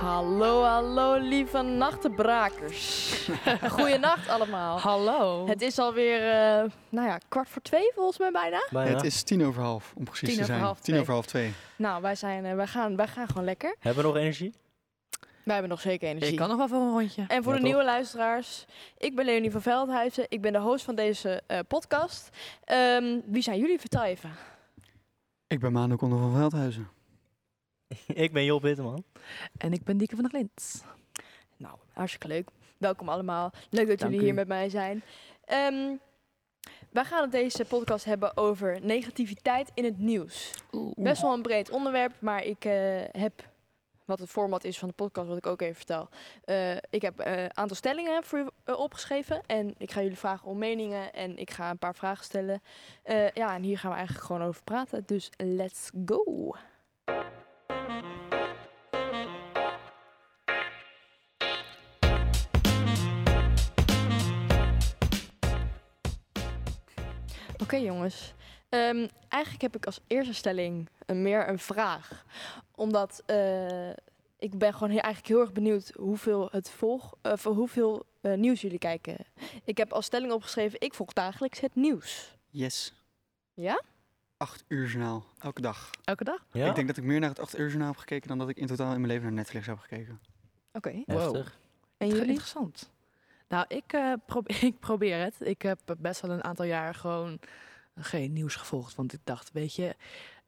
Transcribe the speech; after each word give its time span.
Hallo, 0.00 0.62
hallo, 0.62 1.14
lieve 1.18 1.62
nachtenbrakers. 1.62 3.12
Goeienacht 3.76 4.28
allemaal. 4.28 4.78
Hallo. 4.80 5.46
Het 5.46 5.62
is 5.62 5.78
alweer, 5.78 6.18
eh 6.30 6.70
nou 6.88 7.08
ja, 7.08 7.18
kwart 7.28 7.48
voor 7.48 7.62
twee 7.62 7.90
volgens 7.94 8.18
mij 8.18 8.30
bijna. 8.30 8.66
Bijna. 8.70 8.90
Het 8.96 9.04
is 9.04 9.22
tien 9.22 9.44
over 9.44 9.62
half, 9.62 9.92
om 9.96 10.04
precies 10.04 10.28
Tien 10.28 10.36
te 10.36 10.42
over 10.42 10.54
zijn. 10.54 10.60
half 10.66 10.76
tien 10.76 10.84
twee. 10.84 11.00
over 11.00 11.12
half 11.12 11.26
twee. 11.26 11.52
Nou, 11.76 12.02
wij, 12.02 12.14
zijn, 12.14 12.44
eh, 12.44 12.54
wij, 12.54 12.66
gaan, 12.66 12.96
wij 12.96 13.06
gaan 13.08 13.26
gewoon 13.28 13.44
lekker. 13.44 13.76
Hebben 13.80 14.02
we 14.02 14.08
nog 14.08 14.18
energie? 14.18 14.52
Wij 15.44 15.52
hebben 15.54 15.70
nog 15.70 15.80
zeker 15.80 16.08
energie. 16.08 16.30
Ik 16.32 16.38
kan 16.38 16.48
nog 16.48 16.56
wel 16.56 16.68
voor 16.68 16.78
een 16.78 16.90
rondje. 16.90 17.24
En 17.28 17.42
voor 17.42 17.52
Ja, 17.52 17.58
de 17.58 17.64
toch? 17.64 17.72
nieuwe 17.72 17.84
luisteraars, 17.84 18.64
ik 18.98 19.14
ben 19.14 19.24
Leonie 19.24 19.50
van 19.50 19.62
Veldhuizen. 19.62 20.26
Ik 20.28 20.40
ben 20.40 20.52
de 20.52 20.58
host 20.58 20.84
van 20.84 20.94
deze 20.94 21.42
eh, 21.46 21.58
podcast. 21.68 22.28
Ehm, 22.64 23.20
wie 23.26 23.42
zijn 23.42 23.58
jullie? 23.58 23.80
Vertel 23.80 24.02
even. 24.02 24.30
Ik 25.46 25.60
ben 25.60 25.72
Manu 25.72 25.96
Konder 25.96 26.18
van 26.18 26.32
Veldhuizen. 26.36 26.88
ik 28.24 28.32
ben 28.32 28.44
Job 28.44 28.62
Witteman. 28.62 29.04
En 29.56 29.72
ik 29.72 29.84
ben 29.84 29.96
Dieke 29.96 30.14
van 30.14 30.24
der 30.24 30.32
Glint. 30.32 30.84
Nou, 31.56 31.74
hartstikke 31.92 32.28
leuk. 32.28 32.48
Welkom 32.78 33.08
allemaal. 33.08 33.52
Leuk 33.70 33.88
dat 33.88 33.98
Dank 33.98 34.00
jullie 34.00 34.18
u. 34.18 34.24
hier 34.24 34.34
met 34.34 34.48
mij 34.48 34.68
zijn. 34.68 35.02
Ehm, 35.44 35.96
wij 36.90 37.04
gaan 37.04 37.22
het 37.22 37.32
deze 37.32 37.64
podcast 37.64 38.04
hebben 38.04 38.36
over 38.36 38.78
negativiteit 38.82 39.70
in 39.74 39.84
het 39.84 39.98
nieuws. 39.98 40.50
Best 40.94 41.22
wel 41.22 41.32
een 41.32 41.42
breed 41.42 41.70
onderwerp, 41.70 42.12
maar 42.18 42.44
ik 42.44 42.64
eh, 42.64 42.72
heb, 43.10 43.48
wat 44.04 44.18
het 44.18 44.30
format 44.30 44.64
is 44.64 44.78
van 44.78 44.88
de 44.88 44.94
podcast, 44.94 45.28
wat 45.28 45.36
ik 45.36 45.46
ook 45.46 45.60
even 45.60 45.74
vertel. 45.74 46.08
Eh, 46.44 46.76
ik 46.90 47.02
heb 47.02 47.14
een 47.18 47.56
aantal 47.56 47.76
stellingen 47.76 48.24
voor 48.24 48.38
u 48.38 48.46
eh, 48.64 48.78
opgeschreven 48.78 49.40
en 49.46 49.74
ik 49.78 49.90
ga 49.90 50.00
jullie 50.02 50.18
vragen 50.18 50.48
om 50.48 50.58
meningen 50.58 51.12
en 51.12 51.36
ik 51.36 51.50
ga 51.50 51.70
een 51.70 51.78
paar 51.78 51.94
vragen 51.94 52.24
stellen. 52.24 52.62
Eh, 53.02 53.30
ja, 53.30 53.54
en 53.54 53.62
hier 53.62 53.78
gaan 53.78 53.90
we 53.90 53.96
eigenlijk 53.96 54.26
gewoon 54.26 54.42
over 54.42 54.62
praten, 54.62 55.02
dus 55.06 55.30
let's 55.36 55.90
go. 56.06 56.54
Oké 67.74 67.82
jongens, 67.82 68.34
Ehm, 68.68 69.06
eigenlijk 69.28 69.62
heb 69.62 69.76
ik 69.76 69.86
als 69.86 70.00
eerste 70.06 70.34
stelling 70.34 70.88
een, 71.06 71.22
meer 71.22 71.48
een 71.48 71.58
vraag. 71.58 72.24
Omdat 72.74 73.22
eh, 73.26 73.90
ik 74.38 74.58
ben 74.58 74.72
gewoon 74.72 74.90
heel, 74.90 75.00
eigenlijk 75.00 75.26
heel 75.34 75.40
erg 75.40 75.52
benieuwd 75.52 75.92
hoeveel, 75.96 76.48
het 76.50 76.70
volg, 76.70 77.14
eh, 77.22 77.32
voor 77.36 77.54
hoeveel 77.54 78.06
eh, 78.20 78.34
nieuws 78.34 78.60
jullie 78.60 78.78
kijken. 78.78 79.16
Ik 79.64 79.76
heb 79.76 79.92
als 79.92 80.04
stelling 80.06 80.32
opgeschreven, 80.32 80.80
ik 80.80 80.94
volg 80.94 81.12
dagelijks 81.12 81.60
het 81.60 81.74
nieuws. 81.74 82.36
Yes. 82.50 82.92
Ja? 83.54 83.82
Acht 84.36 84.64
uur 84.68 84.86
journaal, 84.86 85.24
elke 85.38 85.60
dag. 85.60 85.90
Elke 86.04 86.24
dag? 86.24 86.46
Ja? 86.52 86.68
Ik 86.68 86.74
denk 86.74 86.86
dat 86.86 86.96
ik 86.96 87.04
meer 87.04 87.20
naar 87.20 87.28
het 87.28 87.40
acht 87.40 87.58
uur 87.58 87.66
journaal 87.68 87.88
heb 87.88 87.96
gekeken 87.98 88.28
dan 88.28 88.38
dat 88.38 88.48
ik 88.48 88.56
in 88.56 88.66
totaal 88.66 88.92
in 88.92 89.00
mijn 89.00 89.12
leven 89.12 89.22
naar 89.24 89.32
Netflix 89.32 89.66
heb 89.66 89.78
gekeken. 89.78 90.20
Oké. 90.72 91.02
Heftig. 91.06 91.58
En 91.96 92.08
Ge- 92.10 92.14
jullie? 92.14 92.28
Interessant. 92.28 92.90
Nou, 93.48 93.64
ik, 93.68 93.92
eh, 93.92 94.12
probe- 94.26 94.54
ik 94.70 94.78
probeer 94.78 95.18
het. 95.18 95.34
Ik 95.40 95.62
heb 95.62 95.80
best 95.98 96.20
wel 96.20 96.30
een 96.30 96.44
aantal 96.44 96.64
jaar 96.64 96.94
gewoon 96.94 97.38
geen 97.96 98.32
nieuws 98.32 98.54
gevolgd. 98.56 98.94
Want 98.94 99.12
ik 99.12 99.20
dacht, 99.24 99.52
weet 99.52 99.74
je, 99.74 99.94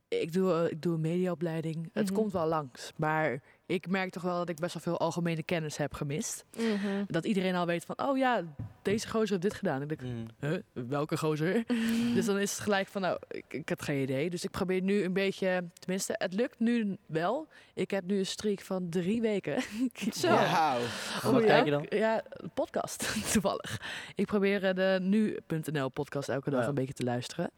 ik 0.08 0.32
doe, 0.32 0.52
eh, 0.52 0.70
ik 0.70 0.82
doe 0.82 0.94
een 0.94 1.00
mediaopleiding. 1.00 1.90
Het 1.92 2.04
Mhm. 2.06 2.14
komt 2.14 2.32
wel 2.32 2.46
langs. 2.46 2.92
Maar 2.96 3.42
ik 3.66 3.88
merk 3.88 4.10
toch 4.10 4.22
wel 4.22 4.36
dat 4.38 4.48
ik 4.48 4.56
best 4.56 4.74
wel 4.74 4.82
veel 4.82 4.98
algemene 4.98 5.42
kennis 5.42 5.76
heb 5.76 5.94
gemist. 5.94 6.44
Mhm. 6.56 7.04
Dat 7.06 7.24
iedereen 7.24 7.54
al 7.54 7.66
weet 7.66 7.84
van, 7.84 7.98
oh 8.02 8.16
ja, 8.18 8.42
deze 8.82 9.08
gozer 9.08 9.28
heeft 9.30 9.42
dit 9.42 9.54
gedaan. 9.54 9.82
Ik 9.82 9.88
denk, 9.88 10.00
Mm. 10.00 10.26
huh, 10.40 10.58
welke 10.72 11.16
gozer? 11.16 11.64
Dus 12.14 12.24
dan 12.26 12.38
is 12.38 12.50
het 12.50 12.60
gelijk 12.60 12.88
van, 12.88 13.02
nou, 13.02 13.18
ik, 13.28 13.44
ik 13.48 13.68
heb 13.68 13.80
geen 13.80 14.02
idee. 14.02 14.30
Dus 14.30 14.44
ik 14.44 14.50
probeer 14.50 14.82
nu 14.82 15.02
een 15.04 15.12
beetje, 15.12 15.64
tenminste, 15.78 16.14
het 16.18 16.34
lukt 16.34 16.58
nu 16.58 16.96
wel. 17.06 17.48
Ik 17.74 17.90
heb 17.90 18.04
nu 18.04 18.18
een 18.18 18.26
streak 18.26 18.60
van 18.60 18.88
drie 18.88 19.20
weken. 19.20 19.62
Zo. 20.22 20.28
En 20.28 21.32
wat 21.32 21.44
kijk 21.44 21.64
je 21.64 21.70
dan? 21.70 21.86
Ja, 21.88 22.22
een 22.30 22.50
podcast, 22.54 23.12
toevallig. 23.32 23.80
Ik 24.14 24.26
probeer 24.26 24.64
eh, 24.64 24.74
de 24.74 24.98
nu.nl 25.02 25.88
podcast 25.88 26.28
elke 26.28 26.50
dag 26.50 26.62
Ja. 26.62 26.68
een 26.68 26.74
beetje 26.74 26.94
te 26.94 27.04
luisteren. 27.04 27.50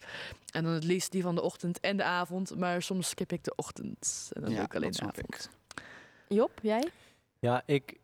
En 0.53 0.65
dan 0.65 0.73
het 0.73 0.85
liefst 0.85 1.13
die 1.13 1.23
van 1.23 1.35
de 1.35 1.43
ochtend 1.43 1.81
en 1.81 1.97
de 1.97 2.03
avond. 2.05 2.57
Maar 2.57 2.83
soms 2.83 3.09
skip 3.09 3.33
ik 3.33 3.45
de 3.45 3.53
ochtend. 3.57 4.31
En 4.33 4.43
dan 4.43 4.55
doe 4.55 4.63
ik 4.65 4.75
alleen 4.75 4.91
de 4.91 5.01
avond. 5.03 5.51
Job, 6.29 6.51
jij? 6.63 6.89
Ja, 7.41 7.63
ik 7.67 7.99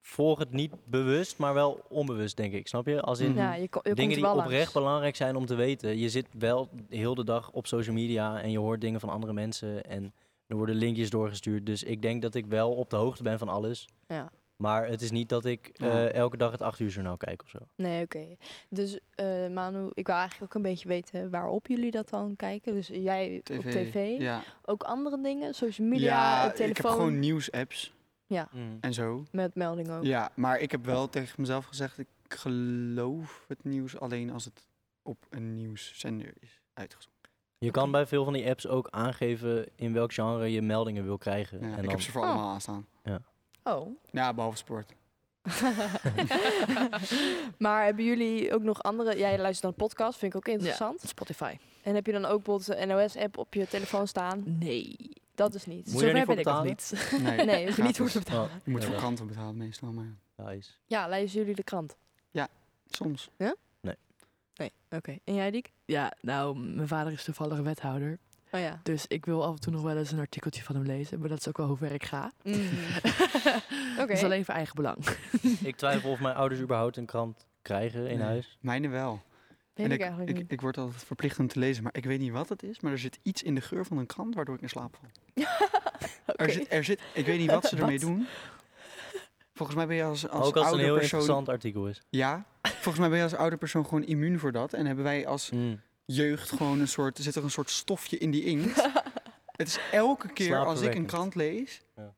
volg 0.00 0.38
het 0.38 0.52
niet 0.52 0.72
bewust, 0.84 1.38
maar 1.38 1.54
wel 1.54 1.84
onbewust, 1.88 2.36
denk 2.36 2.52
ik. 2.52 2.68
Snap 2.68 2.86
je? 2.86 3.00
Als 3.00 3.20
in. 3.20 3.34
Ja, 3.34 3.54
je, 3.54 3.68
ko- 3.68 3.80
je 3.82 3.94
dingen 3.94 4.16
die 4.16 4.28
oprecht 4.30 4.50
langs. 4.58 4.72
belangrijk 4.72 5.16
zijn 5.16 5.36
om 5.36 5.46
te 5.46 5.54
weten. 5.54 5.98
Je 5.98 6.08
zit 6.08 6.26
wel 6.38 6.68
heel 6.88 7.14
de 7.14 7.24
dag 7.24 7.50
op 7.50 7.66
social 7.66 7.94
media 7.94 8.40
en 8.40 8.50
je 8.50 8.58
hoort 8.58 8.80
dingen 8.80 9.00
van 9.00 9.08
andere 9.08 9.32
mensen. 9.32 9.84
En 9.84 10.14
er 10.46 10.56
worden 10.56 10.74
linkjes 10.74 11.10
doorgestuurd. 11.10 11.66
Dus 11.66 11.82
ik 11.82 12.02
denk 12.02 12.22
dat 12.22 12.34
ik 12.34 12.46
wel 12.46 12.72
op 12.74 12.90
de 12.90 12.96
hoogte 12.96 13.22
ben 13.22 13.38
van 13.38 13.48
alles. 13.48 13.88
Ja. 14.08 14.30
Maar 14.62 14.86
het 14.88 15.02
is 15.02 15.10
niet 15.10 15.28
dat 15.28 15.44
ik 15.44 15.70
Ja. 15.72 15.86
eh, 15.90 16.12
elke 16.14 16.36
dag 16.36 16.50
het 16.50 16.62
8 16.62 16.78
uur 16.80 16.88
journaal 16.88 17.16
kijk 17.16 17.42
of 17.42 17.48
zo. 17.48 17.58
Nee, 17.76 18.02
oké. 18.04 18.36
Dus 18.68 18.98
eh, 19.14 19.48
Manu, 19.48 19.90
ik 19.94 20.06
wou 20.06 20.18
eigenlijk 20.20 20.50
ook 20.56 20.62
een 20.64 20.70
beetje 20.70 20.88
weten 20.88 21.30
waarop 21.30 21.66
jullie 21.66 21.90
dat 21.90 22.08
dan 22.08 22.36
kijken. 22.36 22.74
Dus 22.74 22.86
jij 22.88 23.42
op 23.52 23.62
tv, 23.64 24.20
Ja, 24.20 24.42
ook 24.64 24.82
andere 24.82 25.20
dingen, 25.20 25.54
social 25.54 25.86
media, 25.88 26.06
ja 26.06 26.38
eh, 26.40 26.50
ik 26.52 26.58
heb 26.58 26.74
telefoon, 26.76 26.92
gewoon 26.92 27.18
nieuws-apps 27.18 27.92
ja, 28.26 28.48
Mm. 28.52 28.78
en 28.80 28.94
zo. 28.94 29.24
met 29.32 29.54
meldingen 29.54 29.96
ook. 29.98 30.04
Ja, 30.04 30.30
maar 30.34 30.58
ik 30.60 30.70
heb 30.70 30.84
wel 30.84 31.08
tegen 31.08 31.40
mezelf 31.40 31.64
gezegd, 31.64 31.98
ik 31.98 32.08
geloof 32.28 33.44
het 33.48 33.64
nieuws 33.64 33.98
alleen 34.00 34.30
als 34.30 34.44
het 34.44 34.66
op 35.02 35.26
een 35.30 35.54
nieuwszender 35.54 36.32
is 36.40 36.60
uitgezonden. 36.74 37.20
Je 37.58 37.70
kan 37.70 37.90
bij 37.90 38.06
veel 38.06 38.24
van 38.24 38.32
die 38.32 38.48
apps 38.48 38.66
ook 38.66 38.88
aangeven 38.90 39.66
in 39.76 39.92
welk 39.92 40.12
genre 40.12 40.52
je 40.52 40.62
meldingen 40.62 41.04
wil 41.04 41.18
krijgen. 41.18 41.58
Ja, 41.60 41.64
en 41.64 41.70
ik 41.70 41.80
dan, 41.80 41.88
heb 41.90 42.00
ze 42.00 42.10
voor 42.10 42.22
Oh. 42.22 42.28
allemaal 42.28 42.50
aanstaan. 42.52 42.86
Oh. 43.64 43.96
Ja, 44.10 44.34
behalve 44.34 44.56
sport. 44.56 44.92
maar 47.58 47.84
hebben 47.84 48.04
jullie 48.04 48.54
ook 48.54 48.62
nog 48.62 48.82
andere... 48.82 49.18
Jij 49.18 49.38
luistert 49.38 49.76
dan 49.76 49.86
podcast, 49.86 50.18
vind 50.18 50.34
ik 50.34 50.38
ook 50.38 50.54
interessant. 50.54 51.02
Ja, 51.02 51.08
Spotify. 51.08 51.56
En 51.82 51.94
heb 51.94 52.06
je 52.06 52.12
dan 52.12 52.24
ook 52.24 52.44
bijvoorbeeld 52.44 52.78
de 52.78 52.86
NOS-app 52.86 53.38
op 53.38 53.54
je 53.54 53.68
telefoon 53.68 54.08
staan? 54.08 54.42
Nee. 54.44 55.10
Dat 55.34 55.54
is 55.54 55.66
niet. 55.66 55.92
Moet 55.92 56.00
je 56.00 56.06
er 56.10 56.16
Zover 56.16 56.18
niet 56.18 56.26
ben 56.26 56.38
ik 56.38 56.44
nog 56.44 56.64
niet. 56.64 57.10
Nee, 57.22 57.44
Nee, 57.56 57.76
je 57.76 57.82
niet 57.82 57.94
te 57.94 58.18
betalen. 58.18 58.50
Oh, 58.50 58.56
Je 58.64 58.70
moet 58.70 58.82
ja, 58.82 58.88
voor 58.88 58.96
kranten 58.96 59.26
betalen 59.26 59.56
meestal, 59.56 59.92
maar 59.92 60.16
Nice. 60.36 60.70
Ja, 60.86 61.08
lezen 61.08 61.38
jullie 61.38 61.54
de 61.54 61.62
krant? 61.62 61.96
soms. 62.90 63.30
Nee. 64.56 64.72
Oké. 64.90 65.18
En 65.24 65.34
jij, 65.34 65.50
Diek? 65.50 65.72
Ja, 65.84 66.12
nou, 66.20 66.58
mijn 66.58 66.88
vader 66.88 67.12
is 67.12 67.24
toevallig 67.24 67.58
wethouder. 67.58 68.18
Oh 68.54 68.60
ja. 68.60 68.80
Dus 68.82 69.06
ik 69.06 69.24
wil 69.26 69.44
af 69.44 69.54
en 69.54 69.60
toe 69.60 69.72
nog 69.72 69.82
wel 69.82 69.96
eens 69.96 70.12
een 70.12 70.18
artikeltje 70.18 70.62
van 70.62 70.74
hem 70.74 70.84
lezen. 70.84 71.18
Maar 71.18 71.28
dat 71.28 71.38
is 71.38 71.48
ook 71.48 71.56
wel 71.56 71.66
hoe 71.66 71.76
ver 71.76 71.92
ik 71.92 72.04
ga. 72.04 72.32
Mhm. 72.42 72.58
Oké. 73.92 74.06
Dat 74.06 74.10
is 74.10 74.24
alleen 74.24 74.44
voor 74.44 74.54
eigen 74.54 74.74
belang. 74.74 74.96
Ik 75.70 75.76
twijfel 75.76 76.10
of 76.10 76.20
mijn 76.20 76.34
ouders 76.34 76.60
überhaupt 76.60 76.96
een 76.96 77.06
krant 77.06 77.46
krijgen 77.62 78.06
in 78.08 78.18
Nee. 78.18 78.26
huis. 78.26 78.58
Mijne 78.60 78.88
wel. 78.88 79.22
Weet 79.74 79.86
en 79.86 79.92
ik, 79.92 79.98
ik, 79.98 80.00
eigenlijk 80.00 80.30
ik, 80.30 80.36
niet. 80.36 80.52
ik 80.52 80.60
word 80.60 80.78
altijd 80.78 81.04
verplicht 81.04 81.38
om 81.38 81.48
te 81.48 81.58
lezen, 81.58 81.82
maar 81.82 81.94
ik 81.96 82.04
weet 82.04 82.20
niet 82.20 82.32
wat 82.32 82.48
het 82.48 82.62
is. 82.62 82.80
Maar 82.80 82.92
er 82.92 82.98
zit 82.98 83.18
iets 83.22 83.42
in 83.42 83.54
de 83.54 83.60
geur 83.60 83.84
van 83.86 83.98
een 83.98 84.06
krant 84.06 84.34
waardoor 84.34 84.54
ik 84.54 84.60
in 84.60 84.68
slaap 84.68 84.96
val. 85.00 85.44
Er, 86.36 86.50
zit, 86.50 86.72
er 86.72 86.84
zit, 86.84 87.00
ik 87.14 87.26
weet 87.26 87.38
niet 87.38 87.50
wat 87.50 87.64
ze 87.66 87.76
ermee 87.76 87.98
Wat? 87.98 88.08
doen. 88.08 88.26
Volgens 89.54 89.76
mij 89.78 89.86
ben 89.86 89.96
je 89.96 90.04
als, 90.04 90.28
als 90.28 90.46
ook 90.46 90.56
als 90.56 90.72
een 90.72 90.78
heel 90.78 90.94
persoon... 90.96 91.02
interessant 91.02 91.48
artikel 91.48 91.88
is. 91.88 92.00
Ja, 92.08 92.44
volgens 92.62 92.98
mij 92.98 93.08
ben 93.08 93.18
je 93.18 93.24
als 93.24 93.34
oude 93.34 93.56
persoon 93.56 93.84
gewoon 93.84 94.04
immuun 94.04 94.38
voor 94.38 94.52
dat. 94.52 94.72
En 94.72 94.86
hebben 94.86 95.04
wij 95.04 95.26
als 95.26 95.50
Mm. 95.50 95.80
Jeugd 96.04 96.48
gewoon 96.50 96.80
een 96.80 96.88
soort... 96.88 97.18
Er 97.18 97.24
zit 97.24 97.34
er 97.34 97.44
een 97.44 97.50
soort 97.50 97.70
stofje 97.70 98.18
in 98.18 98.30
die 98.30 98.44
inkt. 98.44 98.82
het 99.56 99.68
is 99.68 99.78
elke 99.92 100.28
keer 100.32 100.64
als 100.64 100.80
ik 100.80 100.94
een 100.94 101.06
krant 101.06 101.34
lees... 101.34 101.82
Ja. 101.96 102.14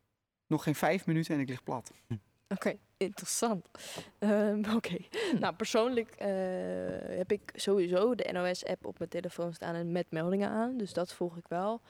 nog 0.47 0.63
geen 0.63 0.75
vijf 0.75 1.07
minuten 1.07 1.35
en 1.35 1.41
ik 1.41 1.49
lig 1.49 1.63
plat. 1.63 1.93
Oké, 2.49 2.77
interessant. 2.97 3.69
Ehm, 4.19 4.65
Oké. 4.77 4.97
Nou, 5.41 5.55
persoonlijk 5.55 6.11
eh, 6.11 6.29
heb 7.17 7.33
ik 7.33 7.51
sowieso 7.55 8.15
de 8.15 8.29
NOS-app 8.33 8.87
op 8.87 8.99
mijn 8.99 9.11
telefoon 9.11 9.55
staan 9.55 9.75
en 9.75 9.93
met 9.93 10.11
meldingen 10.11 10.49
aan. 10.51 10.77
Dus 10.77 10.93
dat 10.93 11.13
volg 11.13 11.37
ik 11.37 11.49
wel. 11.49 11.81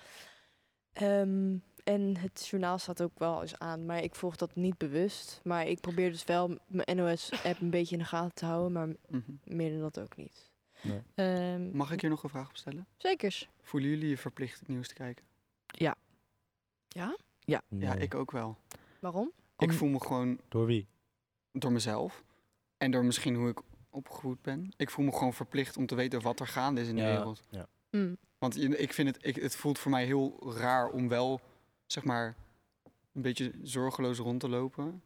Ehm, 0.92 1.56
en 1.84 2.16
het 2.16 2.46
journaal 2.50 2.78
staat 2.78 3.02
ook 3.02 3.18
wel 3.18 3.40
eens 3.42 3.58
aan, 3.58 3.86
maar 3.86 4.02
ik 4.02 4.14
volg 4.14 4.36
dat 4.36 4.54
niet 4.54 4.78
bewust. 4.78 5.40
Maar 5.42 5.66
ik 5.66 5.80
probeer 5.80 6.10
dus 6.10 6.24
wel 6.24 6.58
mijn 6.66 6.96
NOS-app 6.96 7.60
een 7.60 7.70
beetje 7.70 7.96
in 7.96 8.02
de 8.02 8.08
gaten 8.08 8.34
te 8.34 8.44
houden, 8.44 8.72
maar 8.72 8.88
Mhm. 9.08 9.32
meer 9.44 9.70
dan 9.70 9.80
dat 9.80 10.00
ook 10.00 10.16
niet. 10.16 10.52
Nee. 10.84 11.00
Ehm, 11.14 11.76
Mag 11.76 11.92
ik 11.92 12.00
hier 12.00 12.10
nog 12.10 12.22
een 12.22 12.28
vraag 12.30 12.48
op 12.48 12.56
stellen? 12.56 12.86
Zekers. 12.96 13.48
Voelen 13.62 13.90
jullie 13.90 14.08
je 14.08 14.18
verplicht 14.18 14.58
het 14.58 14.68
nieuws 14.68 14.88
te 14.88 14.94
kijken? 14.94 15.24
Ja? 15.66 15.96
Ja, 17.38 17.62
Nee. 17.68 17.98
ik 17.98 18.14
ook 18.14 18.30
wel. 18.30 18.58
Waarom? 19.00 19.32
Ik 19.58 19.68
Om- 19.70 19.74
voel 19.76 19.88
me 19.88 20.00
gewoon... 20.00 20.40
Door 20.48 20.66
wie? 20.66 20.86
door 21.52 21.72
mezelf 21.72 22.24
en 22.78 22.90
door 22.90 23.04
misschien 23.04 23.34
hoe 23.34 23.48
ik 23.48 23.60
opgevoed 23.90 24.42
ben. 24.42 24.72
Ik 24.76 24.90
voel 24.90 25.04
me 25.04 25.12
gewoon 25.12 25.32
verplicht 25.34 25.76
om 25.76 25.86
te 25.86 25.94
weten 25.94 26.22
wat 26.22 26.40
er 26.40 26.46
gaande 26.46 26.80
is 26.80 26.88
in 26.88 26.96
de 26.96 27.02
Ja, 27.02 27.08
wereld. 27.16 27.42
ja. 27.50 27.66
Mm. 27.90 28.16
Want 28.38 28.60
ik 28.80 28.92
vind 28.92 29.08
het, 29.08 29.26
ik, 29.26 29.36
het 29.36 29.56
voelt 29.56 29.78
voor 29.78 29.90
mij 29.90 30.04
heel 30.04 30.52
raar 30.56 30.88
om 30.90 31.08
wel, 31.08 31.40
zeg 31.86 32.04
maar, 32.04 32.36
een 33.12 33.22
beetje 33.22 33.52
zorgeloos 33.62 34.18
rond 34.18 34.40
te 34.40 34.48
lopen. 34.48 35.02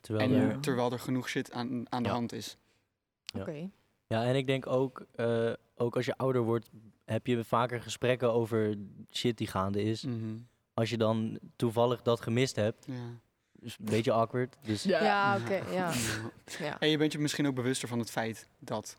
Terwijl 0.00 0.30
en 0.32 0.40
er, 0.40 0.60
terwijl 0.60 0.92
er 0.92 0.98
genoeg 0.98 1.28
shit 1.28 1.52
aan, 1.52 1.92
aan 1.92 2.02
de 2.02 2.08
Ja. 2.08 2.14
hand 2.14 2.32
is. 2.32 2.56
Ja. 3.24 3.40
Oké. 3.40 3.70
Ja, 4.12 4.24
en 4.24 4.34
ik 4.36 4.46
denk 4.46 4.66
ook, 4.66 5.06
eh, 5.14 5.52
ook 5.74 5.96
als 5.96 6.04
je 6.06 6.16
ouder 6.16 6.42
wordt, 6.42 6.70
heb 7.04 7.26
je 7.26 7.44
vaker 7.44 7.82
gesprekken 7.82 8.32
over 8.32 8.76
shit 9.10 9.38
die 9.38 9.46
gaande 9.46 9.82
is. 9.82 10.04
Mhm. 10.04 10.36
Als 10.74 10.90
je 10.90 10.96
dan 10.96 11.38
toevallig 11.56 12.02
dat 12.02 12.20
gemist 12.20 12.56
hebt, 12.56 12.86
Ja. 12.86 12.94
is 13.60 13.76
een 13.78 13.84
beetje 13.84 14.12
awkward. 14.12 14.56
Dus 14.62 14.82
Ja, 14.82 15.02
Ja. 15.04 15.36
oké, 15.40 15.54
ja. 15.54 15.64
Ja. 15.70 15.92
ja. 16.58 16.80
En 16.80 16.88
je 16.88 16.96
bent 16.98 17.12
je 17.12 17.18
misschien 17.18 17.46
ook 17.46 17.54
bewuster 17.54 17.88
van 17.88 17.98
het 17.98 18.10
feit 18.10 18.48
dat 18.58 18.96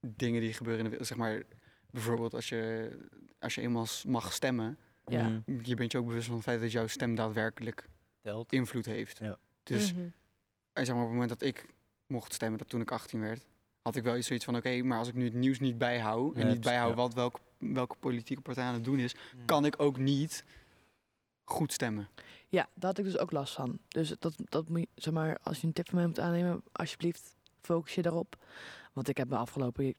dingen 0.00 0.40
die 0.40 0.52
gebeuren 0.52 0.78
in 0.78 0.84
de 0.84 0.90
wereld, 0.90 1.08
zeg 1.08 1.18
maar, 1.18 1.42
bijvoorbeeld 1.90 2.34
als 2.34 2.48
je, 2.48 2.90
als 3.40 3.54
je 3.54 3.60
eenmaal 3.60 3.86
mag 4.06 4.32
stemmen, 4.32 4.78
Ja. 5.06 5.28
mm, 5.28 5.60
je 5.62 5.74
bent 5.74 5.92
je 5.92 5.98
ook 5.98 6.06
bewust 6.06 6.26
van 6.26 6.34
het 6.34 6.44
feit 6.44 6.60
dat 6.60 6.72
jouw 6.72 6.86
stem 6.86 7.14
daadwerkelijk 7.14 7.88
telt. 8.20 8.52
invloed 8.52 8.86
heeft. 8.86 9.18
Ja. 9.18 9.38
Dus 9.62 9.92
Mhm. 9.92 10.02
en 10.72 10.86
zeg 10.86 10.94
maar, 10.94 11.04
op 11.04 11.10
het 11.10 11.18
moment 11.18 11.38
dat 11.38 11.48
ik 11.48 11.66
mocht 12.06 12.34
stemmen, 12.34 12.58
dat 12.58 12.68
toen 12.68 12.80
ik 12.80 12.90
18 12.90 13.20
werd, 13.20 13.46
had 13.86 13.96
ik 13.96 14.02
wel 14.02 14.16
iets 14.16 14.26
zoiets 14.26 14.44
van, 14.44 14.56
oké, 14.56 14.82
maar 14.82 14.98
als 14.98 15.08
ik 15.08 15.14
nu 15.14 15.24
het 15.24 15.34
nieuws 15.34 15.58
niet 15.60 15.78
bijhoud 15.78 16.34
en 16.34 16.40
Ja, 16.46 16.52
niet 16.52 16.60
bijhoud 16.60 16.90
ja. 16.90 16.94
wat 16.96 17.14
welke, 17.14 17.38
welke 17.58 17.96
politieke 18.00 18.42
partij 18.42 18.64
aan 18.64 18.74
het 18.74 18.84
doen 18.84 18.98
is, 18.98 19.14
Mm. 19.14 19.44
kan 19.44 19.64
ik 19.64 19.74
ook 19.82 19.98
niet 19.98 20.44
goed 21.44 21.72
stemmen. 21.72 22.08
Ja, 22.48 22.68
daar 22.74 22.90
had 22.90 22.98
ik 22.98 23.04
dus 23.04 23.18
ook 23.18 23.30
last 23.32 23.54
van. 23.54 23.78
Dus 23.88 24.08
dat, 24.18 24.34
dat 24.44 24.68
moet 24.68 24.80
je, 24.80 24.88
zeg 24.94 25.12
maar, 25.14 25.38
als 25.42 25.60
je 25.60 25.66
een 25.66 25.72
tip 25.72 25.86
van 25.88 25.98
mij 25.98 26.06
moet 26.06 26.20
aannemen, 26.20 26.62
alsjeblieft, 26.72 27.36
focus 27.60 27.94
je 27.94 28.02
daarop. 28.02 28.36
Want 28.92 29.08
ik 29.08 29.16
heb 29.16 29.28
de 29.28 29.36
afgelopen 29.36 29.94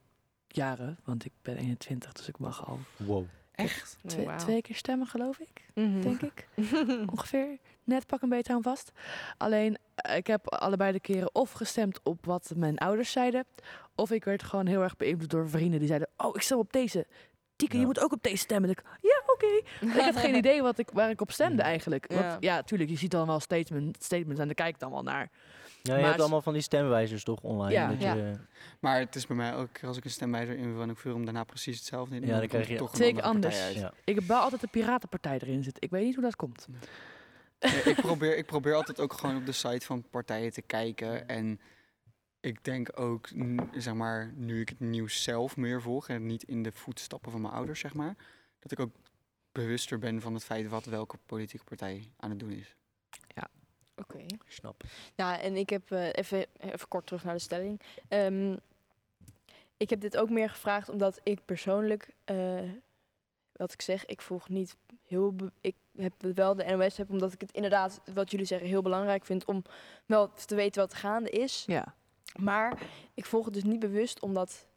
jaren, 0.48 1.00
want 1.04 1.26
ik 1.26 1.32
ben 1.42 1.58
21, 1.58 2.14
dus 2.14 2.28
ik 2.28 2.38
mag 2.40 2.68
al 2.68 2.80
Wow. 2.98 3.26
Echt? 3.58 3.98
Oh, 4.18 4.36
twee, 4.36 4.62
keer 4.62 4.76
stemmen, 4.76 5.08
geloof 5.08 5.40
ik. 5.40 5.66
Mhm. 5.74 6.02
Denk 6.02 6.22
ik. 6.22 6.48
Ongeveer. 7.14 7.58
Net 7.84 8.08
pak 8.08 8.22
een 8.22 8.30
beetje 8.30 8.54
aan 8.54 8.62
vast. 8.62 8.92
Alleen, 9.38 9.78
eh, 9.96 10.18
ik 10.18 10.28
heb 10.28 10.50
allebei 10.54 10.92
de 10.92 11.00
keren 11.00 11.36
of 11.36 11.52
gestemd 11.52 12.00
op 12.04 12.26
wat 12.26 12.52
mijn 12.56 12.78
ouders 12.78 13.12
zeiden. 13.12 13.46
Of 13.96 14.12
ik 14.12 14.24
werd 14.24 14.44
gewoon 14.44 14.66
heel 14.66 14.82
erg 14.82 14.98
beïnvloed 14.98 15.30
door 15.30 15.50
vrienden 15.50 15.80
die 15.80 15.88
zeiden: 15.88 16.10
Oh, 16.18 16.36
ik 16.36 16.42
stem 16.42 16.58
op 16.58 16.74
deze. 16.74 17.06
Tieke, 17.56 17.74
Ja. 17.76 17.80
je 17.82 17.86
moet 17.88 18.00
ook 18.00 18.12
op 18.12 18.24
deze 18.24 18.38
stemmen. 18.38 18.70
En 18.70 18.76
ik, 18.78 18.84
ja, 19.02 19.22
oké. 19.34 19.62
ik 19.98 20.02
had 20.04 20.16
geen 20.18 20.36
idee 20.44 20.62
wat 20.62 20.78
ik, 20.78 20.90
waar 20.94 21.10
ik 21.10 21.22
op 21.22 21.32
stemde 21.32 21.62
eigenlijk. 21.62 22.12
Ja. 22.12 22.28
Want 22.30 22.44
ja, 22.44 22.64
tuurlijk, 22.64 22.90
je 22.90 22.98
ziet 22.98 23.12
dan 23.12 23.28
wel 23.28 23.40
statement, 23.40 24.04
statements 24.04 24.40
en 24.40 24.46
daar 24.46 24.56
kijk 24.56 24.74
ik 24.74 24.80
dan 24.80 24.92
wel 24.92 25.04
naar. 25.04 25.30
Ja, 25.88 25.94
je 25.94 26.00
Maar 26.00 26.10
hebt 26.10 26.22
allemaal 26.22 26.42
van 26.42 26.54
die 26.54 26.62
stemwijzers 26.62 27.24
toch 27.24 27.42
online? 27.42 27.72
Ja. 27.72 27.88
dat 27.90 28.02
Ja. 28.02 28.14
je, 28.14 28.38
Maar 28.80 29.00
het 29.00 29.16
is 29.16 29.28
bij 29.28 29.36
mij 29.38 29.68
keer 29.72 29.88
als 29.88 29.98
ik 29.98 30.06
een 30.06 30.12
stemwijzer 30.12 30.56
invul 30.56 30.82
en 30.82 30.90
ik 30.90 30.98
vul 30.98 31.14
hem 31.14 31.26
daarna 31.26 31.44
precies 31.44 31.78
hetzelfde 31.78 32.16
in. 32.16 32.26
Ja, 32.26 32.40
dan 32.40 32.48
krijg 32.48 32.68
je 32.68 32.76
toch 32.76 32.90
een 32.90 32.96
twee 32.96 33.22
andere 33.24 33.32
keer 33.32 33.42
partij 33.42 33.68
anders. 33.68 33.84
uit. 33.84 33.94
ja. 33.94 34.02
Ik 34.04 34.16
heb 34.16 34.24
wel 34.24 34.40
altijd 34.40 34.62
de 34.62 34.68
Piratenpartij 34.68 35.40
erin 35.40 35.64
zitten. 35.64 35.84
Ik 35.84 35.90
weet 35.90 36.06
niet 36.06 36.16
hoe 36.16 36.24
dat 36.24 36.36
komt. 36.36 36.68
Ik, 37.60 37.96
probeer, 37.96 38.38
ik 38.38 38.46
probeer 38.46 38.74
altijd 38.74 39.00
ook 39.00 39.14
gewoon 39.14 39.36
op 39.38 39.46
de 39.46 39.52
site 39.52 39.86
van 39.86 40.10
partijen 40.10 40.52
te 40.52 40.62
kijken. 40.62 41.28
En 41.28 41.60
ik 42.40 42.64
denk 42.64 43.00
ook, 43.00 43.30
zeg 43.76 43.94
maar, 43.94 44.32
nu 44.36 44.62
ik 44.62 44.70
het 44.70 44.80
nieuws 44.80 45.24
zelf 45.24 45.58
meer 45.58 45.82
volg 45.82 46.08
en 46.08 46.26
niet 46.26 46.44
in 46.44 46.64
de 46.64 46.72
voetstappen 46.72 47.32
van 47.32 47.42
mijn 47.42 47.54
ouders, 47.54 47.80
zeg 47.80 47.94
maar, 47.94 48.16
dat 48.60 48.72
ik 48.72 48.80
ook 48.80 48.92
bewuster 49.52 50.00
ben 50.00 50.22
van 50.22 50.34
het 50.34 50.44
feit 50.44 50.68
wat 50.68 50.86
welke 50.86 51.18
politieke 51.26 51.66
partij 51.66 52.12
aan 52.18 52.30
het 52.30 52.40
doen 52.40 52.52
is. 52.52 52.76
Oké. 53.98 54.26
Snap. 54.48 54.84
Ja, 55.16 55.40
en 55.40 55.56
ik 55.56 55.70
heb 55.70 55.92
eh, 55.92 56.08
even, 56.12 56.46
even 56.58 56.88
kort 56.88 57.06
terug 57.06 57.24
naar 57.24 57.34
de 57.34 57.40
stelling. 57.40 57.82
Ehm, 58.08 58.56
ik 59.78 59.90
heb 59.90 60.02
dit 60.02 60.18
ook 60.18 60.30
meer 60.30 60.50
gevraagd 60.50 60.90
omdat 60.90 61.20
ik 61.24 61.46
persoonlijk, 61.46 62.10
eh, 62.24 62.60
wat 63.52 63.74
ik 63.74 63.82
zeg, 63.82 64.06
ik 64.06 64.22
volg 64.22 64.50
niet 64.50 64.76
heel. 65.08 65.36
ik 65.62 65.76
heb 65.98 66.14
wel 66.20 66.56
de 66.56 66.64
NOS 66.64 66.98
heb 66.98 67.10
omdat 67.10 67.34
ik 67.34 67.42
het 67.42 67.52
inderdaad, 67.52 68.02
wat 68.14 68.32
jullie 68.32 68.46
zeggen, 68.46 68.68
heel 68.68 68.82
belangrijk 68.82 69.26
vind 69.26 69.46
om 69.46 69.64
wel 70.06 70.34
te 70.34 70.56
weten 70.56 70.82
wat 70.82 70.92
er 70.92 70.98
gaande 70.98 71.30
is. 71.30 71.64
Ja. 71.68 71.96
Maar 72.40 72.82
ik 73.14 73.26
volg 73.26 73.46
het 73.46 73.54
dus 73.54 73.64
niet 73.64 73.80
bewust 73.80 74.22
omdat. 74.22 74.68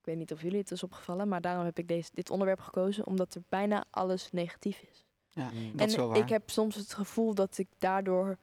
Ik 0.00 0.12
weet 0.12 0.16
niet 0.16 0.32
of 0.32 0.42
jullie 0.42 0.58
het 0.58 0.70
is 0.70 0.82
opgevallen, 0.82 1.28
maar 1.28 1.40
daarom 1.40 1.64
heb 1.64 1.78
ik 1.78 1.88
deze, 1.88 2.10
dit 2.14 2.30
onderwerp 2.30 2.60
gekozen, 2.60 3.06
omdat 3.06 3.34
er 3.34 3.42
bijna 3.48 3.84
alles 3.90 4.32
negatief 4.32 4.82
is. 4.90 5.04
Ja, 5.30 5.50
Mm. 5.50 5.70
dat 5.72 5.80
en 5.80 5.86
is 5.86 5.96
wel 5.96 6.08
waar. 6.08 6.16
ik 6.18 6.28
heb 6.28 6.50
soms 6.50 6.74
het 6.74 6.94
gevoel 6.94 7.34
dat 7.34 7.58
ik 7.58 7.68
daardoor 7.78 8.36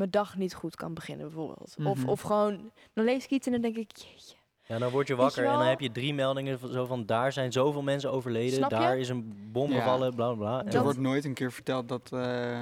mijn 0.00 0.10
dag 0.10 0.36
niet 0.36 0.54
goed 0.54 0.76
kan 0.76 0.94
beginnen, 0.94 1.26
bijvoorbeeld. 1.26 1.74
Of, 1.84 1.98
Mhm. 1.98 2.08
of 2.08 2.20
gewoon, 2.20 2.70
dan 2.92 3.04
lees 3.04 3.24
ik 3.24 3.30
iets 3.30 3.46
en 3.46 3.52
dan 3.52 3.60
denk 3.60 3.76
ik, 3.76 3.96
jeetje. 3.96 4.36
Ja, 4.66 4.78
dan 4.78 4.90
word 4.90 5.06
je 5.06 5.14
wakker 5.16 5.44
en 5.44 5.52
dan 5.52 5.66
heb 5.66 5.80
je 5.80 5.92
drie 5.92 6.14
meldingen 6.14 6.58
van, 6.58 6.68
zo 6.72 6.86
van 6.86 7.06
daar 7.06 7.32
zijn 7.32 7.52
zoveel 7.52 7.82
mensen 7.82 8.10
overleden, 8.12 8.68
daar 8.68 8.98
is 8.98 9.08
een 9.08 9.48
bom 9.52 9.70
Ja. 9.72 9.78
gevallen, 9.78 10.14
bla 10.14 10.26
bla 10.26 10.34
bla. 10.36 10.60
En 10.60 10.66
er 10.66 10.72
dat- 10.72 10.82
wordt 10.82 10.98
nooit 10.98 11.24
een 11.24 11.34
keer 11.34 11.52
verteld 11.52 11.88
dat 11.88 12.12
eh, 12.12 12.58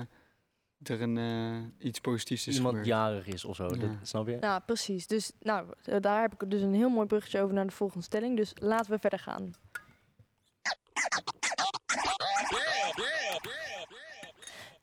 er 0.83 1.01
een, 1.03 1.19
eh, 1.19 1.87
iets 1.87 2.01
positiefs 2.01 2.47
is 2.47 2.55
iemand 2.57 2.77
gebeurd. 2.77 2.95
jarig 2.97 3.27
is 3.27 3.45
of 3.45 3.57
zo. 3.57 3.65
Ja. 3.65 3.77
Dat, 3.77 3.91
snap 4.03 4.27
je? 4.29 4.37
Nou, 4.41 4.61
precies. 4.67 5.07
Dus 5.07 5.33
nou, 5.41 5.67
eh, 5.85 5.97
daar 6.01 6.21
heb 6.21 6.43
ik 6.43 6.51
dus 6.51 6.63
een 6.63 6.75
heel 6.75 6.89
mooi 6.91 7.07
bruggetje 7.07 7.41
over 7.41 7.55
naar 7.55 7.67
de 7.67 7.73
volgende 7.73 8.05
stelling. 8.05 8.37
Dus 8.37 8.53
laten 8.61 8.91
we 8.91 8.99
verder 8.99 9.19
gaan. 9.19 9.53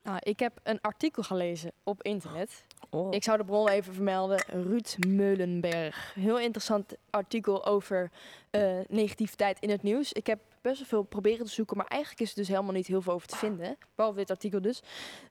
Nou, 0.06 0.20
ik 0.24 0.40
heb 0.40 0.60
een 0.64 0.82
artikel 0.82 1.24
gelezen 1.24 1.72
op 1.84 2.04
internet. 2.04 2.64
Oh. 2.90 3.14
Ik 3.14 3.24
zou 3.24 3.38
de 3.38 3.44
bron 3.44 3.70
even 3.70 3.94
vermelden. 3.94 4.44
Ruud 4.48 4.96
Meulenberg. 5.08 6.14
Heel 6.14 6.40
interessant 6.40 6.96
artikel 7.10 7.66
over 7.66 8.12
eh, 8.50 8.80
negativiteit 8.88 9.60
in 9.60 9.70
het 9.70 9.84
nieuws. 9.84 10.14
Ik 10.14 10.28
heb 10.28 10.40
best 10.62 10.78
wel 10.78 10.88
veel 10.88 11.04
proberen 11.04 11.46
te 11.46 11.52
zoeken, 11.52 11.78
maar 11.78 11.88
eigenlijk 11.88 12.22
is 12.22 12.30
er 12.30 12.36
dus 12.36 12.48
helemaal 12.48 12.74
niet 12.74 12.88
heel 12.88 13.02
veel 13.02 13.14
over 13.14 13.28
te 13.28 13.36
vinden. 13.36 13.78
Behalve 13.96 14.18
dit 14.18 14.30
artikel 14.30 14.62
dus. 14.62 14.82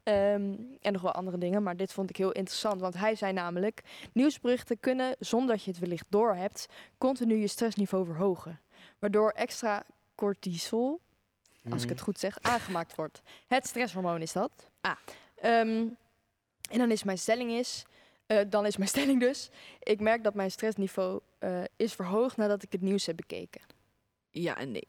Ehm, 0.03 0.53
en 0.81 0.93
nog 0.93 1.03
wel 1.03 1.13
andere 1.13 1.39
dingen, 1.39 1.63
maar 1.63 1.77
dit 1.77 1.93
vond 1.93 2.10
ik 2.10 2.17
heel 2.17 2.32
interessant. 2.32 2.81
Want 2.81 2.94
hij 2.94 3.15
zei 3.15 3.32
namelijk, 3.32 3.82
nieuwsberichten 4.13 4.81
kunnen, 4.81 5.17
zonder 5.19 5.48
dat 5.48 5.65
je 5.65 5.70
het 5.70 5.81
wellicht 5.81 6.06
doorhebt, 6.08 6.67
continu 6.98 7.37
je 7.37 7.48
stressniveau 7.48 8.05
verhogen. 8.05 8.60
Waardoor 8.98 9.31
extra 9.31 9.84
cortisol, 10.15 11.01
als 11.71 11.83
ik 11.83 11.89
het 11.89 12.01
goed 12.01 12.19
zeg, 12.19 12.39
aangemaakt 12.41 12.94
wordt. 12.94 13.23
Het 13.47 13.67
stresshormoon 13.67 14.21
is 14.23 14.33
dat. 14.33 14.71
Ah. 14.81 14.97
Ehm, 15.37 15.87
en 16.71 16.79
dan 16.79 16.91
is 16.91 17.03
mijn 17.03 17.19
stelling 17.19 17.51
is, 17.51 17.85
eh, 18.27 18.39
dan 18.49 18.67
is 18.67 18.77
mijn 18.77 18.89
stelling 18.97 19.21
dus, 19.21 19.51
ik 19.83 20.01
merk 20.01 20.25
dat 20.25 20.35
mijn 20.35 20.51
stressniveau 20.51 21.21
eh, 21.39 21.63
is 21.77 21.93
verhoogd 21.94 22.37
nadat 22.37 22.63
ik 22.63 22.73
het 22.73 22.81
nieuws 22.81 23.06
heb 23.06 23.17
bekeken. 23.17 23.61
Ja 24.31 24.56
en 24.56 24.73
nee. 24.73 24.87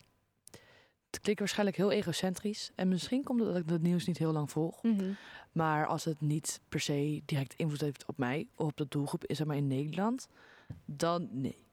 Het 1.10 1.20
klinkt 1.24 1.40
waarschijnlijk 1.40 1.78
heel 1.78 1.92
egocentrisch. 1.92 2.72
En 2.76 2.88
misschien 2.88 3.24
komt 3.24 3.40
het 3.40 3.50
dat 3.54 3.58
ik 3.64 3.70
het 3.70 3.82
nieuws 3.82 4.06
niet 4.06 4.18
heel 4.18 4.32
lang 4.32 4.52
volg. 4.52 4.82
Maar 5.52 5.86
als 5.88 6.04
het 6.06 6.22
niet 6.22 6.60
per 6.70 6.80
se 6.80 7.22
direct 7.26 7.54
invloed 7.54 7.82
heeft 7.82 8.06
op 8.06 8.18
mij 8.18 8.48
of 8.56 8.66
op 8.68 8.78
de 8.78 8.86
doelgroep, 8.90 9.26
is 9.26 9.40
er 9.40 9.48
maar 9.48 9.56
in 9.56 9.68
Nederland, 9.68 10.28
dan 10.86 11.28
nee. 11.32 11.64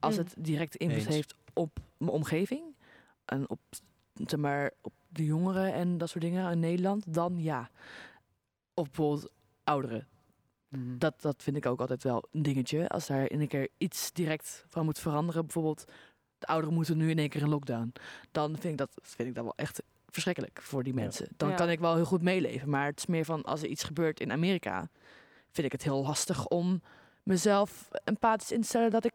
Als 0.00 0.16
Mm. 0.16 0.24
het 0.24 0.34
direct 0.38 0.76
invloed 0.76 1.04
Eens. 1.04 1.14
heeft 1.14 1.34
op 1.52 1.78
mijn 1.96 2.10
omgeving 2.10 2.62
en 3.24 3.48
op, 3.50 3.60
maar, 4.36 4.70
op 4.80 4.92
de 5.08 5.24
jongeren 5.24 5.72
en 5.72 5.98
dat 5.98 6.08
soort 6.08 6.24
dingen 6.24 6.52
in 6.52 6.60
Nederland, 6.60 7.14
dan 7.14 7.42
ja. 7.42 7.70
Of 8.74 8.86
bijvoorbeeld 8.86 9.30
ouderen. 9.64 10.06
Mhm. 10.68 10.98
Dat, 10.98 11.20
dat 11.20 11.42
vind 11.42 11.56
ik 11.56 11.66
ook 11.66 11.80
altijd 11.80 12.02
wel 12.02 12.24
een 12.32 12.42
dingetje. 12.42 12.88
Als 12.88 13.06
daar 13.06 13.30
in 13.30 13.40
een 13.40 13.48
keer 13.48 13.68
iets 13.78 14.12
direct 14.12 14.64
van 14.68 14.84
moet 14.84 14.98
veranderen, 14.98 15.42
bijvoorbeeld 15.42 15.84
de 16.38 16.46
ouderen 16.46 16.74
moeten 16.74 16.96
nu 16.96 17.10
in 17.10 17.18
één 17.18 17.28
keer 17.28 17.42
een 17.42 17.48
lockdown, 17.48 17.92
dan 18.32 18.50
vind 18.50 18.64
ik 18.64 18.76
dat, 18.76 18.90
vind 19.02 19.28
ik 19.28 19.34
dat 19.34 19.44
wel 19.44 19.56
echt 19.56 19.82
verschrikkelijk 20.08 20.62
voor 20.62 20.82
die 20.82 20.94
Ja. 20.94 21.00
mensen. 21.00 21.28
Dan 21.36 21.48
Ja. 21.48 21.54
kan 21.54 21.70
ik 21.70 21.80
wel 21.80 21.94
heel 21.94 22.04
goed 22.04 22.22
meeleven. 22.22 22.70
Maar 22.70 22.86
het 22.86 22.98
is 22.98 23.06
meer 23.06 23.24
van 23.24 23.42
als 23.42 23.62
er 23.62 23.68
iets 23.68 23.84
gebeurt 23.84 24.20
in 24.20 24.32
Amerika, 24.32 24.88
vind 25.50 25.66
ik 25.66 25.72
het 25.72 25.82
heel 25.82 26.02
lastig 26.02 26.46
om 26.46 26.82
mezelf 27.22 27.88
empathisch 28.04 28.52
in 28.52 28.60
te 28.60 28.66
stellen 28.66 28.90
dat 28.90 29.04
ik. 29.04 29.12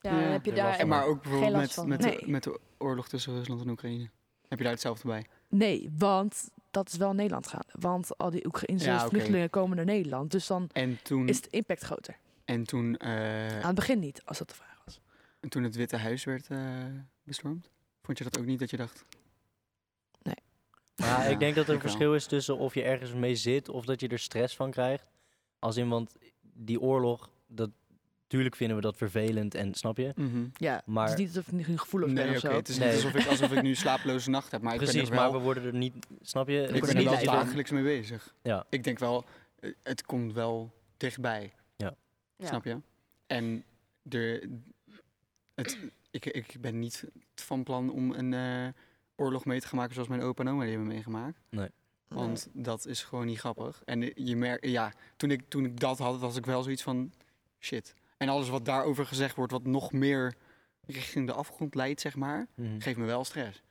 Ja, 0.00 0.14
heb 0.14 0.44
je 0.44 0.52
daar... 0.52 0.78
En 0.78 0.88
maar 0.88 1.04
ook 1.04 1.22
bijvoorbeeld 1.22 1.52
last 1.52 1.62
met, 1.66 1.72
van. 1.74 1.88
met, 1.88 2.00
Nee. 2.00 2.18
de, 2.18 2.30
met 2.30 2.42
de 2.42 2.60
oorlog 2.78 3.08
tussen 3.08 3.34
Rusland 3.34 3.60
en 3.60 3.68
Oekraïne. 3.70 4.08
Heb 4.48 4.58
je 4.58 4.64
daar 4.64 4.72
hetzelfde 4.72 5.08
bij? 5.08 5.26
Nee, 5.48 5.90
want 5.98 6.50
dat 6.70 6.88
is 6.88 6.96
wel 6.96 7.12
Nederland 7.12 7.46
gaan. 7.46 7.62
Want 7.72 8.18
al 8.18 8.30
die 8.30 8.46
Oekraïnse 8.46 8.84
Ja, 8.86 9.08
vluchtelingen 9.08 9.50
komen 9.50 9.76
naar 9.76 9.84
Nederland. 9.84 10.30
Dus 10.30 10.46
dan 10.46 10.68
En 10.72 10.98
toen, 11.02 11.28
is 11.28 11.40
de 11.40 11.48
impact 11.50 11.82
groter. 11.82 12.16
en 12.44 12.64
toen, 12.64 12.96
eh, 12.96 13.56
Aan 13.58 13.66
het 13.66 13.74
begin 13.74 13.98
niet, 13.98 14.22
als 14.24 14.38
dat 14.38 14.48
de 14.48 14.54
vraag 14.54 14.80
was. 14.84 15.00
en 15.40 15.48
toen 15.48 15.62
het 15.62 15.76
Witte 15.76 15.96
Huis 15.96 16.24
werd 16.24 16.46
eh, 16.48 16.58
bestormd, 17.22 17.70
vond 18.02 18.18
je 18.18 18.24
dat 18.24 18.38
ook 18.38 18.44
niet 18.46 18.58
dat 18.58 18.70
je 18.70 18.76
dacht... 18.76 19.04
Ja, 20.22 20.34
Ja, 20.96 21.22
ik 21.24 21.38
denk 21.38 21.54
dat 21.54 21.68
er 21.68 21.74
een 21.74 21.80
verschil 21.80 22.14
is 22.14 22.26
tussen 22.26 22.58
of 22.58 22.74
je 22.74 22.82
ergens 22.82 23.12
mee 23.12 23.36
zit 23.36 23.68
of 23.68 23.84
dat 23.84 24.00
je 24.00 24.08
er 24.08 24.18
stress 24.18 24.56
van 24.56 24.70
krijgt. 24.70 25.06
Als 25.58 25.76
in, 25.76 25.88
want 25.88 26.12
die 26.40 26.80
oorlog, 26.80 27.30
dat, 27.46 27.70
tuurlijk 28.28 28.56
vinden 28.56 28.76
we 28.76 28.82
dat 28.82 28.96
vervelend 28.96 29.54
en 29.54 29.74
snap 29.74 29.96
je? 29.96 30.12
Ja, 30.52 30.82
Maar- 30.86 31.08
het 31.08 31.18
is 31.18 31.24
niet 31.26 31.36
alsof 31.36 31.52
ik 31.52 31.66
nu 31.68 31.76
gevoelig 31.78 32.12
ben 32.12 32.16
Nee, 32.26 32.36
of 32.36 32.44
oké. 32.44 32.50
zo. 32.50 32.56
Het 32.56 32.68
is 32.68 32.78
Nee. 32.78 32.86
niet 32.94 32.96
alsof 33.04 33.20
ik, 33.20 33.26
alsof 33.26 33.52
ik 33.52 33.62
nu 33.62 33.74
slaaploze 33.74 34.30
nacht 34.30 34.50
heb, 34.50 34.62
maar 34.62 34.72
ik 34.72 34.78
Precies, 34.78 34.94
ben 35.02 35.10
er 35.10 35.14
wel, 35.14 35.22
maar 35.30 35.38
we 35.38 35.44
worden 35.44 35.64
er 35.64 35.74
niet, 35.74 36.06
snap 36.22 36.48
je? 36.48 36.62
ik 36.62 36.80
ben 36.80 36.88
er 36.88 36.94
niet 36.94 37.04
wel 37.08 37.24
dagelijks 37.24 37.70
mee 37.70 37.82
bezig. 37.82 38.34
Ja. 38.42 38.66
Ik 38.70 38.84
denk 38.84 38.98
wel, 38.98 39.24
eh, 39.60 39.72
het 39.82 40.04
komt 40.04 40.32
wel 40.32 40.72
dichtbij. 40.96 41.52
Ja. 41.76 41.94
Snap 42.38 42.64
je? 42.64 42.76
En 43.26 43.64
de, 44.02 44.48
het, 45.54 45.78
ik, 46.10 46.26
ik 46.26 46.56
ben 46.60 46.78
niet 46.78 47.04
van 47.34 47.62
plan 47.62 47.90
om 47.90 48.12
een 48.12 48.34
eh, 48.34 48.68
oorlog 49.16 49.44
mee 49.44 49.60
te 49.60 49.66
gaan 49.66 49.78
maken 49.78 49.94
zoals 49.94 50.08
mijn 50.08 50.22
opa 50.22 50.42
en 50.44 50.50
oma 50.50 50.60
die 50.62 50.70
hebben 50.70 50.88
meegemaakt. 50.88 51.38
Want 52.08 52.48
dat 52.52 52.86
is 52.86 53.02
gewoon 53.02 53.26
niet 53.26 53.38
grappig. 53.38 53.82
En 53.84 54.10
je 54.14 54.36
merkt, 54.36 54.66
ja, 54.66 54.92
toen 55.16 55.30
ik, 55.30 55.42
toen 55.48 55.64
ik 55.64 55.80
dat 55.80 55.98
had, 55.98 56.18
was 56.20 56.36
ik 56.36 56.46
wel 56.46 56.62
zoiets 56.62 56.82
van 56.82 57.12
shit. 57.60 57.94
En 58.18 58.28
alles 58.28 58.48
wat 58.48 58.64
daarover 58.64 59.06
gezegd 59.06 59.36
wordt, 59.36 59.52
wat 59.52 59.64
nog 59.64 59.92
meer 59.92 60.34
richting 60.86 61.26
de 61.26 61.32
afgrond 61.32 61.74
leidt, 61.74 62.00
zeg 62.00 62.16
maar, 62.16 62.46
Mhm. 62.54 62.78
geeft 62.80 62.98
me 62.98 63.04
wel 63.04 63.24
stress. 63.24 63.62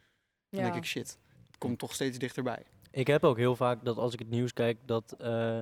Dan 0.49 0.59
Ja. 0.59 0.65
denk 0.65 0.75
ik 0.83 0.85
shit, 0.89 1.17
het 1.47 1.57
komt 1.57 1.79
toch 1.79 1.93
steeds 1.93 2.17
dichterbij. 2.17 2.63
Ik 2.91 3.07
heb 3.07 3.23
ook 3.23 3.37
heel 3.37 3.55
vaak 3.55 3.85
dat 3.85 3.97
als 3.97 4.13
ik 4.13 4.19
het 4.19 4.29
nieuws 4.29 4.53
kijk, 4.53 4.77
dat 4.85 5.11
eh, 5.17 5.59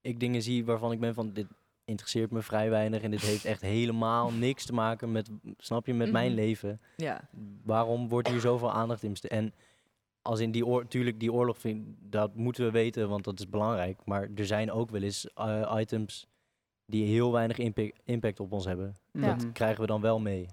ik 0.00 0.20
dingen 0.20 0.42
zie 0.42 0.64
waarvan 0.64 0.92
ik 0.92 1.00
ben 1.00 1.14
van 1.14 1.32
dit 1.32 1.46
interesseert 1.84 2.30
me 2.30 2.42
vrij 2.42 2.70
weinig 2.70 3.02
en 3.02 3.10
dit 3.10 3.20
heeft 3.20 3.44
echt 3.44 3.60
helemaal 3.78 4.32
niks 4.32 4.64
te 4.66 4.72
maken 4.72 5.12
met, 5.12 5.30
snap 5.58 5.86
je, 5.86 5.94
met 5.94 6.10
mijn 6.12 6.26
Mhm. 6.32 6.36
leven. 6.40 6.80
Ja. 6.96 7.28
Waarom 7.64 8.08
wordt 8.08 8.28
hier 8.28 8.40
zoveel 8.40 8.72
aandacht 8.72 9.02
in 9.02 9.10
besteed? 9.10 9.30
En 9.30 9.54
als 10.22 10.40
in 10.40 10.50
die 10.50 10.66
oor, 10.66 10.88
tuurlijk 10.88 11.20
die 11.20 11.32
oorlog, 11.32 11.58
vind, 11.58 11.86
dat 12.00 12.34
moeten 12.34 12.64
we 12.64 12.70
weten, 12.70 13.08
want 13.08 13.24
dat 13.24 13.38
is 13.38 13.48
belangrijk. 13.48 14.04
Maar 14.04 14.28
er 14.34 14.46
zijn 14.46 14.70
ook 14.72 14.90
wel 14.90 15.02
eens 15.02 15.32
eh, 15.34 15.74
items 15.78 16.26
die 16.86 17.06
heel 17.06 17.32
weinig 17.32 17.58
impa- 17.58 17.90
impact 18.04 18.40
op 18.40 18.52
ons 18.52 18.64
hebben. 18.64 18.96
Ja. 19.12 19.34
Dat 19.34 19.52
krijgen 19.52 19.80
we 19.80 19.86
dan 19.86 20.00
wel 20.00 20.20
mee. 20.20 20.46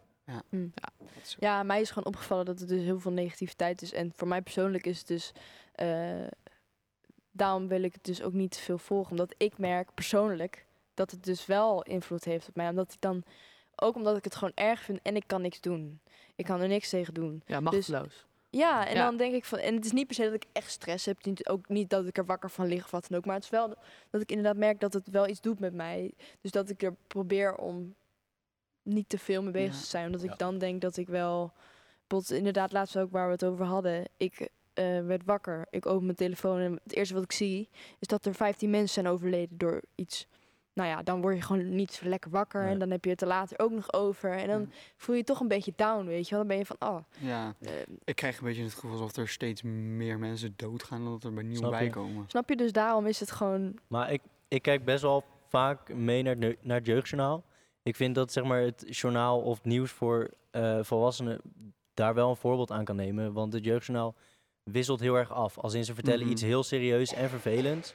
Mm. 0.49 0.71
Dat 0.75 1.09
is 1.21 1.29
zo. 1.29 1.37
Ja, 1.39 1.63
mij 1.63 1.81
is 1.81 1.89
gewoon 1.89 2.13
opgevallen 2.13 2.45
dat 2.45 2.61
er 2.61 2.67
dus 2.67 2.81
heel 2.83 2.99
veel 2.99 3.11
negativiteit 3.11 3.81
is. 3.81 3.93
En 3.93 4.11
voor 4.15 4.27
mij 4.27 4.41
persoonlijk 4.41 4.85
is 4.85 4.97
het 4.97 5.07
dus... 5.07 5.31
eh, 5.71 6.27
daarom 7.31 7.67
wil 7.67 7.83
ik 7.83 7.93
het 7.93 8.03
dus 8.03 8.21
ook 8.21 8.33
niet 8.33 8.51
te 8.51 8.59
veel 8.59 8.77
volgen. 8.77 9.11
Omdat 9.11 9.33
ik 9.37 9.57
merk 9.57 9.93
persoonlijk 9.93 10.65
dat 10.93 11.11
het 11.11 11.23
dus 11.23 11.45
wel 11.45 11.81
invloed 11.83 12.23
heeft 12.23 12.47
op 12.49 12.55
mij. 12.55 12.69
Omdat 12.69 12.93
ik 12.93 13.01
dan... 13.01 13.23
Ook 13.75 13.95
omdat 13.95 14.17
ik 14.17 14.23
het 14.23 14.35
gewoon 14.35 14.53
erg 14.55 14.81
vind 14.81 14.99
en 15.01 15.15
ik 15.15 15.23
kan 15.27 15.41
niks 15.41 15.61
doen. 15.61 15.99
Ik 16.35 16.45
kan 16.45 16.61
er 16.61 16.67
niks 16.67 16.89
tegen 16.89 17.13
doen. 17.13 17.43
Ja, 17.45 17.59
machteloos. 17.59 18.25
Ja, 18.55 18.87
en 18.87 18.95
Ja. 18.95 19.03
dan 19.05 19.17
denk 19.17 19.33
ik 19.33 19.45
van... 19.45 19.59
En 19.59 19.75
het 19.75 19.85
is 19.85 19.91
niet 19.91 20.05
per 20.07 20.15
se 20.15 20.23
dat 20.23 20.33
ik 20.33 20.45
echt 20.51 20.71
stress 20.71 21.05
heb. 21.05 21.25
Niet, 21.25 21.47
ook 21.49 21.69
niet 21.69 21.89
dat 21.89 22.05
ik 22.07 22.17
er 22.17 22.25
wakker 22.25 22.49
van 22.49 22.65
lig 22.67 22.83
of 22.83 22.91
wat 22.91 23.07
dan 23.09 23.17
ook. 23.17 23.25
Maar 23.25 23.35
het 23.35 23.43
is 23.43 23.49
wel 23.49 23.75
dat 24.09 24.21
ik 24.21 24.29
inderdaad 24.29 24.57
merk 24.57 24.79
dat 24.79 24.93
het 24.93 25.07
wel 25.09 25.27
iets 25.27 25.41
doet 25.41 25.59
met 25.59 25.73
mij. 25.73 26.13
Dus 26.41 26.51
dat 26.51 26.69
ik 26.69 26.83
er 26.83 26.95
probeer 27.07 27.55
om 27.55 27.95
niet 28.83 29.09
te 29.09 29.17
veel 29.17 29.43
mee 29.43 29.51
bezig 29.51 29.73
Ja. 29.75 29.79
te 29.81 29.85
zijn. 29.87 30.05
Omdat 30.05 30.21
Ja. 30.21 30.31
ik 30.31 30.37
dan 30.37 30.57
denk 30.57 30.81
dat 30.81 30.97
ik 30.97 31.07
wel... 31.07 31.51
Bijvoorbeeld 32.07 32.37
inderdaad 32.39 32.71
laatst 32.71 32.97
ook 32.97 33.11
waar 33.11 33.25
we 33.25 33.31
het 33.31 33.45
over 33.45 33.65
hadden. 33.65 34.05
Ik 34.17 34.49
eh, 34.73 34.99
werd 35.05 35.23
wakker. 35.25 35.65
Ik 35.69 35.85
open 35.85 36.03
mijn 36.05 36.17
telefoon 36.17 36.59
en 36.59 36.79
het 36.83 36.93
eerste 36.95 37.13
wat 37.13 37.23
ik 37.23 37.31
zie... 37.31 37.69
is 37.99 38.07
dat 38.07 38.25
er 38.25 38.33
15 38.33 38.69
mensen 38.69 38.93
zijn 38.93 39.07
overleden 39.07 39.57
door 39.57 39.81
iets... 39.95 40.27
Nou 40.73 40.89
ja, 40.89 41.03
dan 41.03 41.21
word 41.21 41.35
je 41.35 41.41
gewoon 41.41 41.75
niet 41.75 41.91
zo 41.91 42.07
lekker 42.07 42.31
wakker. 42.31 42.61
Nee. 42.63 42.71
En 42.71 42.79
dan 42.79 42.91
heb 42.91 43.03
je 43.05 43.09
het 43.11 43.21
er 43.21 43.27
later 43.27 43.59
ook 43.59 43.71
nog 43.71 43.93
over. 43.93 44.31
En 44.31 44.47
dan 44.47 44.61
Ja. 44.61 44.67
voel 44.97 45.15
je 45.15 45.21
je 45.21 45.27
toch 45.27 45.39
een 45.39 45.47
beetje 45.47 45.73
down, 45.75 46.05
weet 46.05 46.23
je 46.29 46.29
wel. 46.35 46.39
Dan 46.39 46.47
ben 46.47 46.57
je 46.57 46.65
van, 46.65 46.75
oh... 46.79 46.97
Ja, 47.19 47.55
eh, 47.59 47.71
ik 48.03 48.15
krijg 48.15 48.37
een 48.37 48.43
beetje 48.45 48.63
het 48.63 48.73
gevoel 48.73 48.91
alsof 48.91 49.15
er 49.15 49.27
steeds 49.27 49.61
meer 49.61 50.19
mensen 50.19 50.53
doodgaan 50.55 51.03
dan 51.03 51.11
dat 51.11 51.23
er 51.23 51.33
bij 51.33 51.43
nieuw 51.43 51.55
Snap 51.55 51.71
je? 51.71 51.77
bij 51.77 51.89
komen. 51.89 52.23
Snap 52.27 52.49
je? 52.49 52.55
Dus 52.55 52.71
daarom 52.71 53.05
is 53.07 53.19
het 53.19 53.31
gewoon... 53.31 53.79
Maar 53.87 54.11
ik, 54.11 54.21
ik 54.47 54.61
kijk 54.61 54.85
best 54.85 55.01
wel 55.01 55.23
vaak 55.49 55.93
mee 55.93 56.23
naar, 56.23 56.37
naar 56.37 56.77
het 56.77 56.85
jeugdjournaal. 56.85 57.43
Ik 57.83 57.95
vind 57.95 58.15
dat 58.15 58.31
zeg 58.31 58.43
maar, 58.43 58.61
het 58.61 58.85
journaal 58.87 59.41
of 59.41 59.55
het 59.57 59.65
nieuws 59.65 59.91
voor 59.91 60.29
eh, 60.51 60.79
volwassenen 60.81 61.41
daar 61.93 62.13
wel 62.13 62.29
een 62.29 62.35
voorbeeld 62.35 62.71
aan 62.71 62.83
kan 62.83 62.95
nemen. 62.95 63.33
Want 63.33 63.53
het 63.53 63.65
jeugdjournaal 63.65 64.15
wisselt 64.63 64.99
heel 64.99 65.15
erg 65.15 65.31
af. 65.31 65.57
Als 65.57 65.73
in 65.73 65.85
ze 65.85 65.93
vertellen 65.93 66.21
Mhm. 66.23 66.31
iets 66.31 66.41
heel 66.41 66.63
serieus 66.63 67.13
en 67.13 67.29
vervelends. 67.29 67.93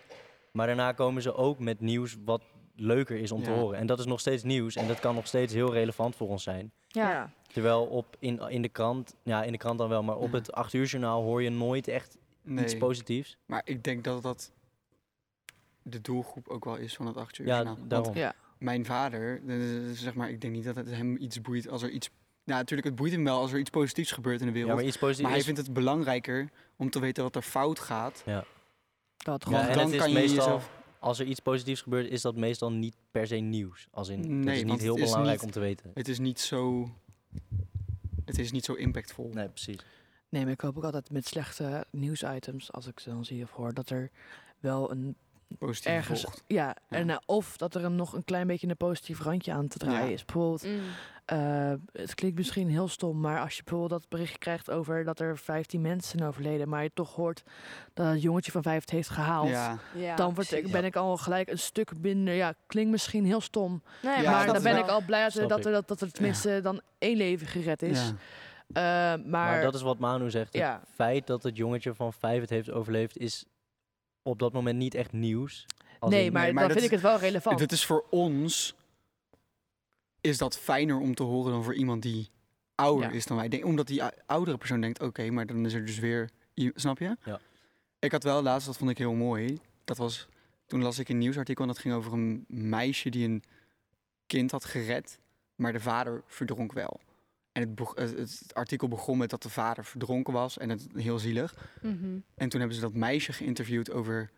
Maar 0.52 0.66
daarna 0.66 0.92
komen 0.92 1.22
ze 1.22 1.34
ook 1.34 1.58
met 1.58 1.80
nieuws 1.80 2.16
wat 2.24 2.42
leuker 2.80 3.16
is 3.16 3.32
om 3.32 3.42
te 3.42 3.50
Ja. 3.50 3.56
horen. 3.56 3.78
En 3.78 3.86
dat 3.86 3.98
is 3.98 4.04
nog 4.06 4.20
steeds 4.20 4.42
nieuws 4.42 4.76
en 4.76 4.86
dat 4.88 5.00
kan 5.00 5.14
nog 5.14 5.26
steeds 5.26 5.52
heel 5.54 5.72
relevant 5.72 6.16
voor 6.16 6.28
ons 6.28 6.42
zijn. 6.42 6.72
Ja, 6.88 7.32
Terwijl 7.52 7.84
op 7.86 8.16
in, 8.18 8.40
in 8.48 8.62
de 8.62 8.68
krant, 8.68 9.14
ja 9.22 9.42
in 9.44 9.52
de 9.52 9.58
krant 9.58 9.78
dan 9.78 9.88
wel, 9.88 10.02
maar 10.02 10.16
op 10.16 10.30
Ja. 10.32 10.38
het 10.38 10.52
8 10.52 10.72
uur 10.72 10.84
journaal 10.86 11.22
hoor 11.22 11.42
je 11.42 11.50
nooit 11.50 11.88
echt 11.88 12.16
iets 12.58 12.76
positiefs. 12.78 13.36
maar 13.46 13.62
ik 13.64 13.84
denk 13.84 14.04
dat 14.04 14.22
dat 14.22 14.52
de 15.82 16.00
doelgroep 16.00 16.48
ook 16.48 16.64
wel 16.64 16.76
is 16.76 16.94
van 16.94 17.06
het 17.06 17.16
8 17.16 17.38
uur 17.38 17.46
Ja, 17.46 17.54
journaal. 17.54 17.76
Daarom. 17.88 18.14
Ja. 18.16 18.34
mijn 18.58 18.84
vader, 18.84 19.40
zeg 19.92 20.14
maar, 20.14 20.30
ik 20.30 20.40
denk 20.40 20.52
niet 20.52 20.64
dat 20.64 20.76
het 20.76 20.90
hem 20.90 21.16
iets 21.16 21.40
boeit 21.40 21.68
als 21.68 21.82
er 21.82 21.90
iets... 21.90 22.10
Nou, 22.44 22.60
natuurlijk, 22.60 22.88
het 22.88 22.96
boeit 22.96 23.12
hem 23.12 23.24
wel 23.24 23.40
als 23.40 23.52
er 23.52 23.58
iets 23.58 23.70
positiefs 23.70 24.12
gebeurt 24.12 24.40
in 24.40 24.46
de 24.46 24.52
wereld. 24.52 24.70
Ja, 24.70 24.76
maar 24.76 24.86
iets 24.86 24.96
positiefs. 24.98 25.22
maar 25.26 25.32
hij 25.36 25.42
vindt 25.42 25.60
het 25.60 25.72
belangrijker 25.72 26.50
om 26.76 26.90
te 26.90 27.00
weten 27.00 27.22
wat 27.22 27.36
er 27.36 27.42
fout 27.42 27.78
gaat. 27.78 28.22
Dat 28.24 28.24
Ja, 28.26 28.44
gewoon. 29.38 29.58
Want 29.58 29.68
en 29.68 29.74
dan 29.74 29.84
het 29.84 29.92
is 29.94 29.98
kan 30.00 30.08
je 30.08 30.14
meestal, 30.14 30.36
jezelf- 30.36 30.70
als 31.00 31.18
er 31.18 31.26
iets 31.26 31.40
positiefs 31.40 31.80
gebeurt, 31.80 32.10
is 32.10 32.22
dat 32.22 32.36
meestal 32.36 32.72
niet 32.72 32.96
per 33.10 33.26
se 33.26 33.34
nieuws. 33.36 33.88
Als 33.90 34.08
in, 34.08 34.22
dat 34.22 34.30
Nee, 34.30 34.56
is 34.56 34.64
niet 34.64 34.80
heel 34.80 34.94
het 34.94 35.02
is 35.04 35.08
belangrijk 35.10 35.36
niet- 35.38 35.46
om 35.46 35.52
te 35.52 35.60
weten. 35.60 35.90
Het 35.94 36.08
is 36.08 36.18
niet 36.18 36.40
zo... 36.40 36.90
Het 38.24 38.38
is 38.38 38.52
niet 38.52 38.64
zo 38.64 38.72
impactvol. 38.74 39.30
Nee, 39.32 39.48
precies. 39.48 39.78
Nee, 40.28 40.42
maar 40.42 40.52
ik 40.52 40.60
hoop 40.60 40.76
ook 40.76 40.84
altijd 40.84 41.10
met 41.10 41.26
slechte 41.26 41.86
nieuwsitems, 41.90 42.72
als 42.72 42.86
ik 42.86 43.00
ze 43.00 43.08
dan 43.10 43.24
zie 43.24 43.42
of 43.42 43.50
hoor, 43.50 43.74
dat 43.74 43.90
er 43.90 44.10
wel 44.60 44.90
een 44.90 45.16
Positief 45.58 45.92
ergens. 45.92 46.26
Ja, 46.46 46.76
en, 46.88 47.10
eh, 47.10 47.16
of 47.26 47.56
dat 47.56 47.74
er 47.74 47.84
een, 47.84 47.96
nog 47.96 48.12
een 48.12 48.24
klein 48.24 48.46
beetje 48.46 48.68
een 48.68 48.76
positief 48.76 49.20
randje 49.22 49.52
aan 49.52 49.68
te 49.68 49.78
draaien 49.78 50.06
Ja. 50.06 50.12
is. 50.12 50.24
Bijvoorbeeld, 50.24 50.62
Mm. 50.64 50.80
eh, 51.24 51.72
het 51.92 52.14
klinkt 52.14 52.36
misschien 52.36 52.68
heel 52.68 52.88
stom, 52.88 53.20
maar 53.20 53.40
als 53.40 53.56
je 53.56 53.62
bijvoorbeeld 53.62 54.00
dat 54.00 54.08
bericht 54.10 54.38
krijgt 54.38 54.70
over 54.70 55.04
dat 55.04 55.20
er 55.20 55.38
15 55.38 55.80
mensen 55.80 56.18
zijn 56.18 56.28
overleden, 56.30 56.68
maar 56.68 56.82
je 56.82 56.90
toch 56.94 57.14
hoort 57.14 57.42
dat 57.94 58.06
het 58.06 58.22
jongetje 58.22 58.52
van 58.52 58.62
vijf 58.62 58.80
het 58.80 58.90
heeft 58.90 59.08
gehaald. 59.08 59.48
Ja, 59.48 59.78
ja, 59.94 60.16
Dan 60.16 60.34
word 60.34 60.52
ik, 60.52 60.70
ben 60.70 60.84
ik 60.84 60.96
al 60.96 61.16
gelijk 61.16 61.50
een 61.50 61.58
stuk 61.58 61.92
minder. 62.00 62.34
Ja, 62.34 62.54
klinkt 62.66 62.90
misschien 62.90 63.24
heel 63.24 63.40
stom. 63.40 63.82
Nee, 64.02 64.22
Ja, 64.22 64.30
maar 64.30 64.46
dan 64.46 64.62
ben 64.62 64.72
wel. 64.74 64.82
ik 64.84 64.88
al 64.90 65.00
blij 65.06 65.22
dat, 65.24 65.34
er, 65.36 65.48
dat, 65.48 65.64
er, 65.64 65.72
dat, 65.72 65.88
dat 65.88 66.00
er 66.00 66.10
tenminste 66.12 66.60
dan 66.62 66.80
één 66.98 67.16
leven 67.16 67.46
gered 67.46 67.82
is. 67.82 67.98
ja. 68.06 68.14
Eh, 68.68 68.74
maar, 69.24 69.50
Maar, 69.50 69.60
dat 69.62 69.74
is 69.74 69.82
wat 69.82 69.98
Manu 69.98 70.30
zegt. 70.30 70.52
Het 70.52 70.78
feit 70.94 71.26
dat 71.26 71.42
het 71.42 71.56
jongetje 71.56 71.94
van 71.94 72.12
vijf 72.12 72.40
het 72.40 72.50
heeft 72.50 72.70
overleefd, 72.70 73.18
is 73.18 73.44
op 74.22 74.38
dat 74.38 74.52
moment 74.52 74.78
niet 74.78 74.94
echt 74.94 75.12
nieuws. 75.12 75.66
Als 75.98 76.10
nee, 76.10 76.24
in- 76.24 76.32
maar, 76.32 76.42
nee, 76.42 76.52
maar 76.52 76.62
dan 76.62 76.72
dat 76.72 76.78
vind 76.82 76.92
ik 76.92 76.98
het 77.00 77.10
wel 77.10 77.18
relevant. 77.18 77.58
Dit 77.58 77.72
is 77.72 77.84
voor 77.84 78.04
ons... 78.10 78.74
Is 80.20 80.38
dat 80.38 80.58
fijner 80.58 80.98
om 80.98 81.14
te 81.14 81.22
horen 81.22 81.52
dan 81.52 81.64
voor 81.64 81.74
iemand 81.74 82.02
die 82.02 82.28
ouder 82.74 83.08
Ja. 83.08 83.14
is 83.16 83.26
dan 83.26 83.36
wij. 83.36 83.48
Denk, 83.48 83.64
omdat 83.64 83.86
die 83.86 84.02
ou- 84.02 84.12
oudere 84.26 84.56
persoon 84.58 84.80
denkt, 84.80 85.00
oké, 85.00 85.30
maar 85.30 85.46
dan 85.46 85.66
is 85.66 85.72
er 85.72 85.84
dus 85.86 85.98
weer... 85.98 86.30
Snap 86.74 86.98
je? 86.98 87.16
Ja. 87.24 87.40
Ik 87.98 88.12
had 88.12 88.22
wel 88.22 88.42
laatst, 88.42 88.66
dat 88.66 88.76
vond 88.76 88.90
ik 88.90 88.98
heel 88.98 89.12
mooi. 89.14 89.58
Dat 89.84 89.96
was... 89.96 90.28
Toen 90.66 90.82
las 90.82 90.98
ik 90.98 91.08
een 91.08 91.18
nieuwsartikel 91.18 91.62
en 91.62 91.68
dat 91.68 91.78
ging 91.78 91.94
over 91.94 92.12
een 92.12 92.44
meisje 92.48 93.10
die 93.10 93.28
een 93.28 93.42
kind 94.26 94.50
had 94.50 94.64
gered, 94.64 95.18
maar 95.54 95.72
de 95.72 95.80
vader 95.80 96.22
verdronk 96.26 96.72
wel. 96.72 97.00
En 97.58 97.74
het, 97.76 97.92
het, 97.94 98.18
het 98.18 98.54
artikel 98.54 98.88
begon 98.88 99.18
met 99.18 99.30
dat 99.30 99.42
de 99.42 99.50
vader 99.50 99.84
verdronken 99.84 100.32
was 100.32 100.58
en 100.58 100.68
het 100.68 100.86
heel 100.94 101.18
zielig. 101.18 101.54
Mhm. 101.82 102.18
En 102.34 102.48
toen 102.48 102.60
hebben 102.60 102.74
ze 102.76 102.80
dat 102.82 102.94
meisje 102.94 103.32
geïnterviewd 103.32 103.90
over, 103.90 104.30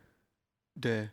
de, 0.73 1.09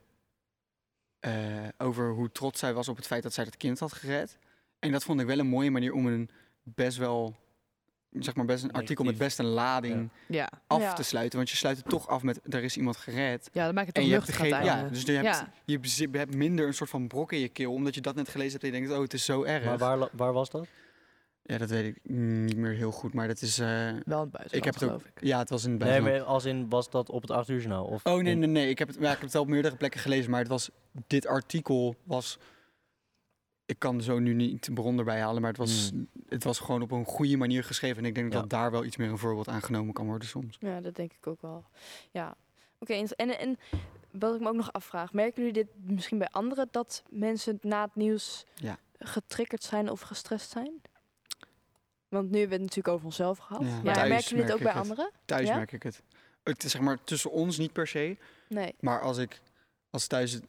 eh, 1.19 1.67
over 1.77 2.09
hoe 2.11 2.31
trots 2.31 2.59
zij 2.59 2.73
was 2.73 2.87
op 2.87 2.95
het 2.95 3.07
feit 3.07 3.23
dat 3.23 3.33
zij 3.33 3.43
dat 3.43 3.57
kind 3.57 3.79
had 3.79 3.93
gered. 3.93 4.37
En 4.79 4.91
dat 4.91 5.03
vond 5.03 5.19
ik 5.19 5.25
wel 5.25 5.39
een 5.39 5.47
mooie 5.47 5.71
manier 5.71 5.93
om 5.93 6.07
een 6.07 6.29
best 6.63 6.97
wel, 6.97 7.35
zeg 8.11 8.35
maar 8.35 8.45
best 8.45 8.63
een 8.63 8.71
artikel 8.71 9.05
met 9.05 9.17
best 9.17 9.39
een 9.39 9.45
lading 9.45 10.09
ja. 10.27 10.49
af 10.67 10.81
Ja. 10.81 10.93
te 10.93 11.03
sluiten. 11.03 11.37
Want 11.37 11.49
je 11.49 11.55
sluit 11.57 11.77
het 11.77 11.89
toch 11.89 12.07
af 12.07 12.23
met, 12.23 12.39
er 12.53 12.63
is 12.63 12.77
iemand 12.77 12.97
gered. 12.97 13.49
ja, 13.51 13.65
dan 13.65 13.73
maak 13.73 13.83
je 13.83 13.89
het 13.89 13.97
En 13.97 14.03
toch 14.03 14.11
luchtig 14.11 14.47
ja, 14.47 14.83
dus 14.89 15.01
je 15.01 15.11
hebt, 15.11 15.25
Ja. 15.25 15.79
je 16.01 16.07
hebt 16.11 16.35
minder 16.35 16.67
een 16.67 16.73
soort 16.73 16.89
van 16.89 17.07
brok 17.07 17.31
in 17.31 17.39
je 17.39 17.49
keel, 17.49 17.73
omdat 17.73 17.95
je 17.95 18.01
dat 18.01 18.15
net 18.15 18.29
gelezen 18.29 18.51
hebt 18.51 18.63
en 18.63 18.69
je 18.71 18.77
denkt, 18.77 18.95
oh, 18.95 19.01
het 19.01 19.13
is 19.13 19.25
zo 19.25 19.43
erg. 19.43 19.65
Maar 19.65 19.77
waar, 19.77 20.09
waar 20.11 20.33
was 20.33 20.49
dat? 20.49 20.67
Ja, 21.49 21.57
dat 21.57 21.69
weet 21.69 21.85
ik 21.95 22.09
niet 22.09 22.57
meer 22.57 22.73
heel 22.73 22.91
goed, 22.91 23.13
maar 23.13 23.27
dat 23.27 23.41
is... 23.41 23.59
eh, 23.59 23.67
Wel 23.67 23.91
een 23.91 24.03
buitenland, 24.05 24.53
ik 24.53 24.63
heb 24.63 24.73
het 24.73 24.83
ook, 24.83 24.89
geloof 24.89 25.05
ik. 25.05 25.23
ja, 25.23 25.39
het 25.39 25.49
was 25.49 25.63
in 25.63 25.69
het 25.71 25.79
Nee, 25.79 25.89
buitenland. 25.89 26.23
maar 26.25 26.33
als 26.33 26.45
in, 26.45 26.69
was 26.69 26.89
dat 26.89 27.09
op 27.09 27.21
het 27.21 27.31
8 27.31 27.49
uur 27.49 27.57
journaal? 27.59 27.85
Of 27.85 28.05
Oh 28.05 28.21
nee, 28.21 28.31
in- 28.33 28.39
nee, 28.39 28.49
nee. 28.49 28.69
Ik 28.69 28.79
heb, 28.79 28.87
het, 28.87 28.97
ja, 28.99 29.03
ik 29.05 29.11
heb 29.11 29.21
het 29.21 29.33
wel 29.33 29.41
op 29.41 29.47
meerdere 29.47 29.75
plekken 29.75 29.99
gelezen, 29.99 30.31
maar 30.31 30.39
het 30.39 30.49
was, 30.49 30.69
dit 31.07 31.27
artikel 31.27 31.95
was... 32.03 32.37
Ik 33.65 33.79
kan 33.79 34.01
zo 34.01 34.19
nu 34.19 34.33
niet 34.33 34.65
de 34.65 34.73
bron 34.73 34.97
erbij 34.97 35.19
halen, 35.21 35.41
maar 35.41 35.49
het 35.49 35.59
was, 35.59 35.91
het 36.27 36.43
was 36.43 36.59
gewoon 36.59 36.81
op 36.81 36.91
een 36.91 37.05
goede 37.05 37.37
manier 37.37 37.63
geschreven. 37.63 37.97
En 37.97 38.05
ik 38.05 38.15
denk 38.15 38.33
Ja. 38.33 38.39
dat 38.39 38.49
daar 38.49 38.71
wel 38.71 38.83
iets 38.85 38.97
meer 38.97 39.09
een 39.09 39.17
voorbeeld 39.17 39.47
aan 39.47 39.61
genomen 39.61 39.93
kan 39.93 40.05
worden 40.05 40.27
soms. 40.27 40.57
Ja, 40.59 40.81
dat 40.81 40.95
denk 40.95 41.13
ik 41.13 41.27
ook 41.27 41.41
wel. 41.41 41.65
Ja, 42.11 42.35
oké. 42.79 42.93
en- 42.93 43.07
en, 43.15 43.39
en 43.39 43.57
wat 44.11 44.35
ik 44.35 44.41
me 44.41 44.47
ook 44.47 44.55
nog 44.55 44.73
afvraag, 44.73 45.13
merken 45.13 45.43
jullie 45.43 45.53
dit 45.63 45.67
misschien 45.93 46.17
bij 46.17 46.27
anderen 46.31 46.67
dat 46.71 47.03
mensen 47.09 47.59
na 47.61 47.81
het 47.85 47.95
nieuws 47.95 48.45
Ja. 48.55 48.77
getriggerd 48.99 49.63
zijn 49.63 49.89
of 49.91 50.01
gestrest 50.01 50.49
zijn? 50.49 50.81
Want 52.09 52.29
nu 52.31 52.39
hebben 52.39 52.57
we 52.57 52.63
het 52.63 52.75
natuurlijk 52.75 52.87
over 52.95 53.05
onszelf 53.05 53.37
gehad. 53.37 53.61
Ja, 53.63 53.81
maar 53.83 53.93
thuis 53.93 54.09
merken 54.09 54.29
jullie 54.29 54.43
het 54.43 54.53
ook 54.53 54.59
bij 54.61 54.71
het. 54.71 54.81
anderen? 54.81 55.11
Thuis 55.25 55.47
Ja? 55.47 55.55
merk 55.55 55.71
ik 55.71 55.83
het. 55.83 56.01
Het 56.43 56.63
is 56.63 56.71
zeg 56.71 56.81
maar 56.81 57.03
tussen 57.03 57.31
ons 57.31 57.57
niet 57.57 57.73
per 57.73 57.87
se, 57.87 58.17
Nee. 58.49 58.75
maar 58.79 59.01
als 59.01 59.17
ik 59.17 59.41
als 59.89 60.07
thuis 60.07 60.31
het, 60.31 60.43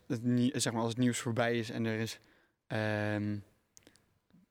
zeg 0.63 0.73
maar 0.73 0.83
als 0.83 0.91
het 0.91 0.99
nieuws 1.01 1.19
voorbij 1.19 1.59
is 1.59 1.71
en 1.71 1.85
er 1.85 1.99
is 1.99 2.19
ehm, 2.67 3.37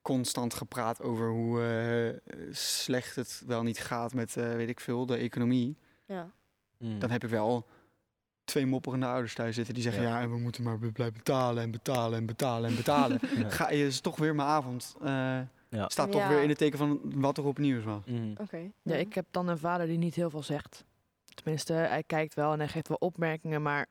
constant 0.01 0.53
gepraat 0.53 1.01
over 1.01 1.29
hoe 1.29 1.61
eh, 1.63 2.35
slecht 2.51 3.15
het 3.15 3.43
wel 3.47 3.63
niet 3.63 3.79
gaat 3.79 4.13
met, 4.13 4.37
eh, 4.37 4.53
weet 4.55 4.69
ik 4.69 4.79
veel, 4.79 5.05
de 5.05 5.17
economie. 5.17 5.77
Ja. 6.05 6.31
Mm. 6.77 6.99
dan 6.99 7.09
heb 7.11 7.23
ik 7.23 7.29
wel 7.29 7.67
twee 8.43 8.65
mopperende 8.65 9.05
ouders 9.05 9.33
thuis 9.33 9.55
zitten 9.55 9.73
die 9.73 9.83
zeggen... 9.83 10.03
Ja. 10.03 10.09
ja, 10.09 10.21
en 10.21 10.29
we 10.31 10.37
moeten 10.37 10.63
maar 10.63 10.77
blijven 10.77 11.17
betalen 11.17 11.63
en 11.63 11.71
betalen 11.71 12.17
en 12.19 12.25
betalen 12.25 12.69
en 12.69 12.75
betalen. 12.75 13.19
Ja. 13.37 13.49
Ga 13.49 13.71
je 13.71 13.85
is 13.85 13.99
toch 14.01 14.17
weer 14.17 14.35
mijn 14.35 14.47
avond. 14.47 14.95
eh, 15.01 15.39
Ja. 15.69 15.89
Staat 15.89 16.11
toch 16.11 16.21
Ja. 16.21 16.27
weer 16.29 16.41
in 16.41 16.49
het 16.49 16.57
teken 16.57 16.77
van 16.77 16.99
wat 17.03 17.37
er 17.37 17.45
op 17.45 17.57
nieuws 17.57 17.83
was. 17.83 18.05
Mhm. 18.05 18.31
Oké. 18.41 18.71
Ja, 18.81 18.95
ik 18.95 19.13
heb 19.13 19.25
dan 19.31 19.47
een 19.47 19.57
vader 19.57 19.87
die 19.87 19.97
niet 19.97 20.15
heel 20.15 20.29
veel 20.29 20.43
zegt. 20.43 20.85
Tenminste, 21.25 21.73
hij 21.73 22.03
kijkt 22.03 22.33
wel 22.33 22.51
en 22.53 22.59
hij 22.59 22.67
geeft 22.67 22.87
wel 22.87 22.97
opmerkingen, 22.99 23.61
maar 23.61 23.87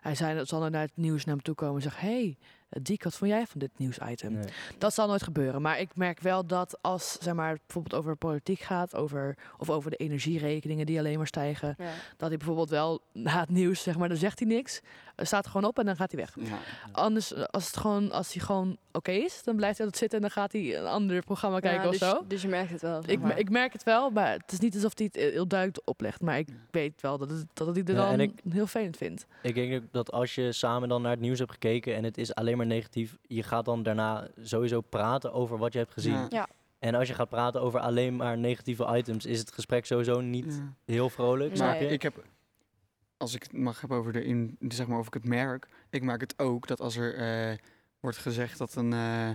hij 0.00 0.14
zei, 0.14 0.36
dat 0.36 0.48
zal 0.48 0.64
er 0.64 0.70
naar 0.70 0.82
het 0.82 0.96
nieuws 0.96 1.24
naar 1.24 1.34
hem 1.34 1.44
toe 1.44 1.54
komen 1.54 1.74
en 1.76 1.82
zeggen: 1.82 2.08
hey, 2.08 2.36
Diek, 2.70 3.02
wat 3.04 3.14
vond 3.16 3.30
jij 3.30 3.46
van 3.46 3.60
dit 3.60 3.70
nieuwsitem? 3.76 4.32
Nee. 4.32 4.44
Dat 4.78 4.94
zal 4.94 5.06
nooit 5.08 5.22
gebeuren. 5.22 5.62
Maar 5.62 5.80
ik 5.80 5.96
merk 5.96 6.20
wel 6.20 6.46
dat 6.46 6.78
als 6.80 7.16
zeg 7.20 7.34
maar, 7.34 7.50
het 7.50 7.60
bijvoorbeeld 7.66 7.94
over 8.02 8.16
politiek 8.16 8.60
gaat, 8.60 8.94
over, 8.94 9.36
of 9.58 9.70
over 9.70 9.90
de 9.90 9.96
energierekeningen 9.96 10.86
die 10.86 10.98
alleen 10.98 11.16
maar 11.16 11.26
stijgen, 11.26 11.74
Ja. 11.78 11.90
dat 12.16 12.28
hij 12.28 12.36
bijvoorbeeld 12.36 12.70
wel 12.70 13.00
na 13.12 13.40
het 13.40 13.48
nieuws, 13.48 13.82
zeg 13.82 13.98
maar, 13.98 14.08
dan 14.08 14.16
zegt 14.16 14.38
hij 14.38 14.48
niks, 14.48 14.80
eh, 15.16 15.26
staat 15.26 15.46
gewoon 15.46 15.64
op 15.64 15.78
en 15.78 15.84
dan 15.84 15.96
gaat 15.96 16.12
hij 16.12 16.20
weg. 16.20 16.48
Ja. 16.48 16.58
Anders, 16.92 17.32
eh, 17.32 17.42
als, 17.44 17.66
het 17.66 17.76
gewoon, 17.76 18.10
als 18.12 18.32
hij 18.34 18.42
gewoon 18.44 18.76
oké 18.92 19.10
is, 19.12 19.42
dan 19.44 19.56
blijft 19.56 19.76
hij 19.78 19.86
altijd 19.86 20.02
zitten 20.02 20.18
en 20.18 20.24
dan 20.34 20.42
gaat 20.42 20.52
hij 20.52 20.78
een 20.78 20.86
ander 20.86 21.22
programma 21.24 21.58
kijken 21.60 21.82
Ja, 21.82 21.88
of 21.88 21.98
dus, 21.98 22.08
zo. 22.08 22.24
Dus 22.26 22.42
je 22.42 22.48
merkt 22.48 22.70
het 22.70 22.80
wel. 22.82 23.02
Ik, 23.06 23.20
maar. 23.20 23.38
ik 23.38 23.50
merk 23.50 23.72
het 23.72 23.82
wel, 23.82 24.10
maar 24.10 24.32
het 24.32 24.52
is 24.52 24.58
niet 24.58 24.74
alsof 24.74 24.92
hij 24.94 25.06
het 25.12 25.32
heel 25.32 25.46
duidelijk 25.48 25.80
oplegt. 25.88 26.20
Maar 26.20 26.38
ik 26.38 26.48
Ja. 26.48 26.54
weet 26.70 27.00
wel 27.00 27.18
dat, 27.18 27.30
het, 27.30 27.46
dat 27.54 27.74
hij 27.74 27.84
er 27.84 27.94
Ja, 27.94 28.10
dan 28.10 28.20
ik- 28.20 28.40
heel 28.48 28.66
vervelend 28.66 28.96
vindt. 28.96 29.26
Ik 29.42 29.54
denk 29.54 29.82
dat 29.92 30.12
als 30.12 30.34
je 30.34 30.52
samen 30.52 30.88
dan 30.88 31.02
naar 31.02 31.10
het 31.10 31.20
nieuws 31.20 31.38
hebt 31.38 31.52
gekeken 31.52 31.94
en 31.94 32.04
het 32.04 32.18
is 32.18 32.34
alleen 32.34 32.56
maar 32.56 32.57
negatief, 32.66 33.16
je 33.22 33.42
gaat 33.42 33.64
dan 33.64 33.82
daarna 33.82 34.28
sowieso 34.42 34.80
praten 34.80 35.32
over 35.32 35.58
wat 35.58 35.72
je 35.72 35.78
hebt 35.78 35.92
gezien. 35.92 36.12
Ja. 36.12 36.26
Ja. 36.30 36.48
En 36.78 36.94
als 36.94 37.08
je 37.08 37.14
gaat 37.14 37.28
praten 37.28 37.60
over 37.60 37.80
alleen 37.80 38.16
maar 38.16 38.38
negatieve 38.38 38.96
items, 38.96 39.26
is 39.26 39.38
het 39.38 39.52
gesprek 39.52 39.86
sowieso 39.86 40.20
niet 40.20 40.54
Ja. 40.54 40.74
heel 40.84 41.10
vrolijk. 41.10 41.48
Nee. 41.48 41.56
snap 41.56 41.68
Maar 41.68 41.80
ik 41.82 42.02
heb, 42.02 42.24
als 43.16 43.34
ik 43.34 43.42
het 43.42 43.52
mag 43.52 43.80
hebben 43.80 43.98
over 43.98 44.12
de 44.12 44.24
in, 44.24 44.56
zeg 44.68 44.86
maar 44.86 44.98
of 44.98 45.06
ik 45.06 45.14
het 45.14 45.24
merk, 45.24 45.68
ik 45.90 46.02
merk 46.02 46.20
het 46.20 46.38
ook 46.38 46.66
dat 46.66 46.80
als 46.80 46.96
er 46.96 47.14
eh, 47.50 47.56
wordt 48.00 48.16
gezegd 48.16 48.58
dat 48.58 48.74
een, 48.74 48.92
eh, 48.92 49.30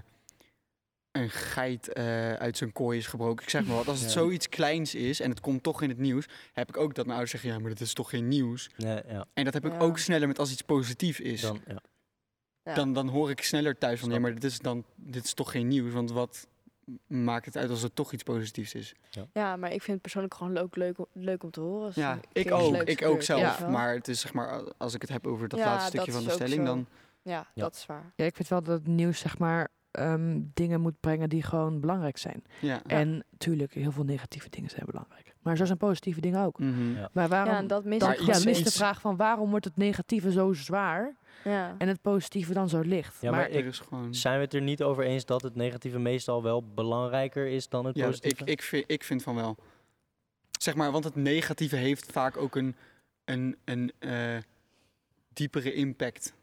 een 1.12 1.30
geit 1.30 1.94
eh, 1.94 2.34
uit 2.34 2.58
zijn 2.58 2.72
kooi 2.72 2.98
is 2.98 3.08
gebroken, 3.08 3.44
ik 3.44 3.50
zeg 3.50 3.66
maar 3.66 3.76
wat, 3.76 3.88
als 3.88 4.00
het 4.00 4.08
Ja. 4.14 4.14
zoiets 4.20 4.50
kleins 4.50 4.96
is 4.96 5.20
en 5.20 5.30
het 5.30 5.40
komt 5.40 5.64
toch 5.64 5.82
in 5.82 5.90
het 5.90 5.98
nieuws, 5.98 6.26
heb 6.54 6.70
ik 6.70 6.78
ook 6.78 6.88
dat 6.96 7.06
mijn 7.06 7.10
ouders 7.18 7.32
zeggen, 7.32 7.50
ja, 7.50 7.60
maar 7.60 7.70
dat 7.70 7.80
is 7.80 7.94
toch 7.94 8.10
geen 8.10 8.28
nieuws. 8.28 8.70
Nee, 8.78 9.02
ja, 9.08 9.26
En 9.34 9.44
dat 9.44 9.54
heb 9.54 9.66
ik 9.66 9.82
ook 9.82 9.98
sneller 9.98 10.28
met 10.28 10.40
als 10.40 10.52
iets 10.52 10.62
positief 10.62 11.20
is. 11.20 11.42
dan, 11.42 11.60
ja. 12.64 12.72
Ja. 12.72 12.74
Dan, 12.76 12.94
dan 12.94 13.08
hoor 13.08 13.30
ik 13.30 13.42
sneller 13.44 13.78
thuis 13.78 14.00
van, 14.00 14.10
ja, 14.10 14.20
maar 14.20 14.34
dit 14.34 14.44
is, 14.44 14.60
dan, 14.60 14.84
dit 14.96 15.24
is 15.24 15.34
toch 15.34 15.52
geen 15.52 15.68
nieuws, 15.68 15.94
want 15.94 16.12
wat 16.12 16.48
maakt 17.08 17.46
het 17.46 17.58
uit 17.58 17.70
als 17.70 17.82
het 17.82 17.96
toch 17.96 18.14
iets 18.14 18.24
positiefs 18.24 18.74
is? 18.74 18.94
Ja, 19.34 19.56
maar 19.56 19.72
ik 19.72 19.82
vind 19.82 19.92
het 19.92 20.02
persoonlijk 20.02 20.34
gewoon 20.34 20.54
leuk, 20.54 20.76
leuk, 20.76 20.98
leuk 21.12 21.44
om 21.44 21.52
te 21.52 21.60
horen. 21.60 21.86
als 21.86 21.96
Ja, 21.96 22.12
er 22.12 22.46
ik 22.46 22.52
ook. 22.52 22.76
Ik 22.76 23.06
ook 23.06 23.22
zelf. 23.22 23.58
wel. 23.58 23.70
Maar 23.70 23.94
het 23.94 24.08
is 24.08 24.20
zeg 24.20 24.34
maar, 24.34 24.62
als 24.78 24.94
ik 24.94 25.02
het 25.02 25.10
heb 25.10 25.28
over 25.28 25.48
dat 25.48 25.60
Ja, 25.60 25.66
laatste 25.66 25.92
dat 25.98 26.02
stukje 26.06 26.20
van 26.22 26.24
de 26.30 26.36
stelling, 26.36 26.68
zo. 26.68 26.74
dan 26.74 26.88
Ja, 27.22 27.48
Ja. 27.54 27.64
dat 27.64 27.76
is 27.76 27.86
waar. 27.86 28.14
Ja, 28.16 28.26
ik 28.26 28.36
vind 28.36 28.48
wel 28.48 28.64
dat 28.64 28.78
het 28.78 28.88
nieuws 28.88 29.20
zeg 29.20 29.38
maar 29.38 29.68
ehm, 29.92 30.42
dingen 30.54 30.82
moet 30.82 31.00
brengen 31.00 31.30
die 31.30 31.44
gewoon 31.44 31.80
belangrijk 31.80 32.18
zijn. 32.18 32.44
ja. 32.62 32.82
En 32.88 33.24
natuurlijk, 33.32 33.74
heel 33.74 33.92
veel 33.92 34.04
negatieve 34.04 34.50
dingen 34.50 34.70
zijn 34.70 34.86
belangrijk. 34.86 35.34
Maar 35.42 35.58
zo 35.58 35.66
zijn 35.66 35.78
positieve 35.78 36.22
dingen 36.22 36.44
ook. 36.44 36.60
Mhm. 36.60 36.96
Ja. 36.96 37.10
Maar 37.12 37.28
waarom... 37.28 37.54
Ja, 37.54 37.60
en 37.60 37.68
dat 37.68 37.84
mis 37.86 38.00
dan, 38.00 38.08
Maar 38.08 38.18
ik 38.20 38.26
ja, 38.26 38.64
de 38.64 38.72
vraag 38.72 39.02
van 39.02 39.16
waarom 39.16 39.50
wordt 39.50 39.66
het 39.66 39.78
negatieve 39.78 40.32
zo 40.32 40.54
zwaar 40.54 41.16
Ja. 41.44 41.76
en 41.78 41.88
het 41.88 42.02
positieve 42.02 42.54
dan 42.54 42.70
zo 42.70 42.80
licht? 42.82 43.22
Ja, 43.22 43.32
maar 43.32 43.40
maar 43.40 43.50
ik- 43.50 43.56
er 43.60 43.66
is 43.66 43.80
gewoon... 43.80 44.16
Zijn 44.16 44.36
we 44.38 44.44
het 44.44 44.54
er 44.54 44.62
niet 44.62 44.84
over 44.84 45.04
eens 45.04 45.26
dat 45.26 45.42
het 45.42 45.56
negatieve 45.56 46.00
meestal 46.00 46.44
wel 46.44 46.64
belangrijker 46.74 47.48
is 47.48 47.70
dan 47.70 47.86
het 47.86 47.96
Ja, 47.96 48.04
ik, 48.04 48.10
positieve? 48.10 48.46
ik, 48.52 48.62
vind, 48.62 48.84
ik 48.92 49.04
vind 49.04 49.24
van 49.24 49.36
wel. 49.36 49.58
Zeg 50.60 50.76
maar, 50.76 50.92
want 50.92 51.04
het 51.04 51.16
negatieve 51.16 51.76
heeft 51.76 52.12
vaak 52.12 52.38
ook 52.38 52.56
een, 52.56 52.76
een, 53.26 53.58
een 53.66 53.92
eh, 54.00 54.38
diepere 55.34 55.74
impact. 55.74 56.34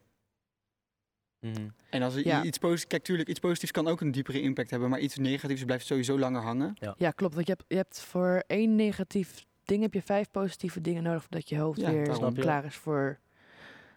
Mhm. 1.40 1.68
En 1.90 2.02
als 2.02 2.14
Ja. 2.14 2.44
iets 2.44 2.58
positiefs... 2.58 2.86
Kijk, 2.86 3.02
tuurlijk, 3.02 3.28
iets 3.28 3.38
positiefs 3.40 3.72
kan 3.72 3.88
ook 3.88 4.00
een 4.00 4.12
diepere 4.12 4.40
impact 4.40 4.70
hebben, 4.70 4.88
maar 4.90 5.00
iets 5.00 5.16
negatiefs 5.16 5.64
blijft 5.64 5.86
sowieso 5.86 6.18
langer 6.18 6.42
hangen. 6.42 6.76
Ja, 6.96 7.10
klopt. 7.10 7.34
Want 7.34 7.46
je 7.46 7.52
hebt, 7.52 7.64
je 7.68 7.76
hebt 7.76 8.00
voor 8.00 8.42
één 8.46 8.74
negatief 8.76 9.44
ding 9.64 9.82
heb 9.82 9.94
je 9.94 10.02
vijf 10.02 10.30
positieve 10.30 10.80
dingen 10.80 11.02
nodig 11.02 11.20
voordat 11.22 11.48
je 11.48 11.58
hoofd 11.58 11.80
Ja, 11.80 11.90
weer 11.90 12.32
klaar 12.34 12.64
is 12.64 12.76
voor 12.76 13.18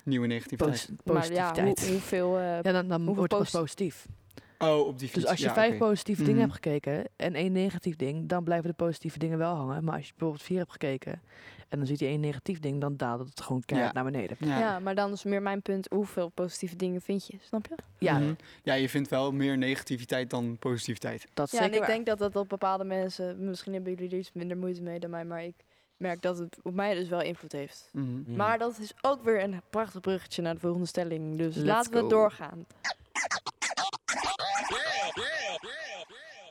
Nieuwe 0.03 0.27
negativiteit. 0.27 0.69
posi- 0.71 0.95
Maar 1.03 1.31
ja, 1.33 1.49
positiviteit. 1.51 1.79
hoe, 1.79 1.89
hoeveel... 1.91 2.37
eh, 2.37 2.43
ja, 2.45 2.61
dan, 2.61 2.87
dan 2.87 2.97
hoeveel 2.97 3.15
wordt 3.15 3.31
het 3.33 3.41
posi- 3.41 3.57
positief. 3.57 4.05
Oh, 4.57 4.87
op 4.87 4.99
die 4.99 5.07
fiets. 5.07 5.21
Dus 5.21 5.29
als 5.29 5.39
je 5.39 5.45
ja, 5.45 5.53
vijf 5.53 5.77
positieve 5.77 6.21
Mhm. 6.21 6.29
dingen 6.29 6.41
hebt 6.49 6.53
gekeken 6.53 7.03
en 7.15 7.35
één 7.35 7.51
negatief 7.51 7.95
ding, 7.95 8.29
dan 8.29 8.43
blijven 8.43 8.69
de 8.69 8.75
positieve 8.75 9.19
dingen 9.19 9.37
wel 9.37 9.55
hangen. 9.55 9.83
Maar 9.83 9.95
als 9.95 10.05
je 10.05 10.11
bijvoorbeeld 10.11 10.43
vier 10.43 10.57
hebt 10.57 10.71
gekeken 10.71 11.21
en 11.69 11.77
dan 11.77 11.87
ziet 11.87 11.99
je 11.99 12.05
één 12.05 12.19
negatief 12.19 12.59
ding, 12.59 12.81
dan 12.81 12.97
daalt 12.97 13.29
het 13.29 13.41
gewoon 13.41 13.61
keihard 13.65 13.93
Ja. 13.95 14.01
naar 14.01 14.11
beneden. 14.11 14.37
Ja. 14.39 14.59
ja. 14.59 14.79
maar 14.79 14.95
dan 14.95 15.11
is 15.11 15.23
meer 15.23 15.41
mijn 15.41 15.61
punt, 15.61 15.87
hoeveel 15.89 16.29
positieve 16.29 16.75
dingen 16.75 17.01
vind 17.01 17.27
je? 17.27 17.37
Snap 17.41 17.67
je? 17.67 17.75
Ja, 17.97 18.17
Mhm. 18.19 18.33
ja, 18.63 18.73
je 18.73 18.89
vindt 18.89 19.09
wel 19.09 19.31
meer 19.31 19.57
negativiteit 19.57 20.29
dan 20.29 20.57
positiviteit. 20.59 21.27
dat 21.33 21.51
Ja, 21.51 21.59
en 21.61 21.73
ik 21.73 21.79
waar. 21.79 21.87
denk 21.87 22.05
dat 22.05 22.17
dat 22.17 22.35
op 22.35 22.49
bepaalde 22.49 22.83
mensen, 22.83 23.45
misschien 23.45 23.73
hebben 23.73 23.93
jullie 23.93 24.09
er 24.11 24.17
iets 24.17 24.31
minder 24.33 24.57
moeite 24.57 24.81
mee 24.81 24.99
dan 24.99 25.09
mij, 25.09 25.25
maar 25.25 25.43
ik 25.43 25.55
merk 25.97 26.21
dat 26.21 26.37
het 26.37 26.57
op 26.63 26.73
mij 26.73 26.93
dus 26.95 27.07
wel 27.07 27.21
invloed 27.21 27.51
heeft. 27.51 27.89
Mhm. 27.91 28.19
Mhm. 28.19 28.35
Maar 28.35 28.57
dat 28.57 28.77
is 28.79 28.93
ook 29.01 29.23
weer 29.23 29.43
een 29.43 29.61
prachtig 29.69 30.01
bruggetje 30.01 30.41
naar 30.41 30.53
de 30.53 30.59
volgende 30.59 30.87
stelling. 30.87 31.37
Dus 31.37 31.55
Let's 31.55 31.67
laten 31.67 31.91
we 31.91 31.99
go. 31.99 32.07
doorgaan. 32.07 32.65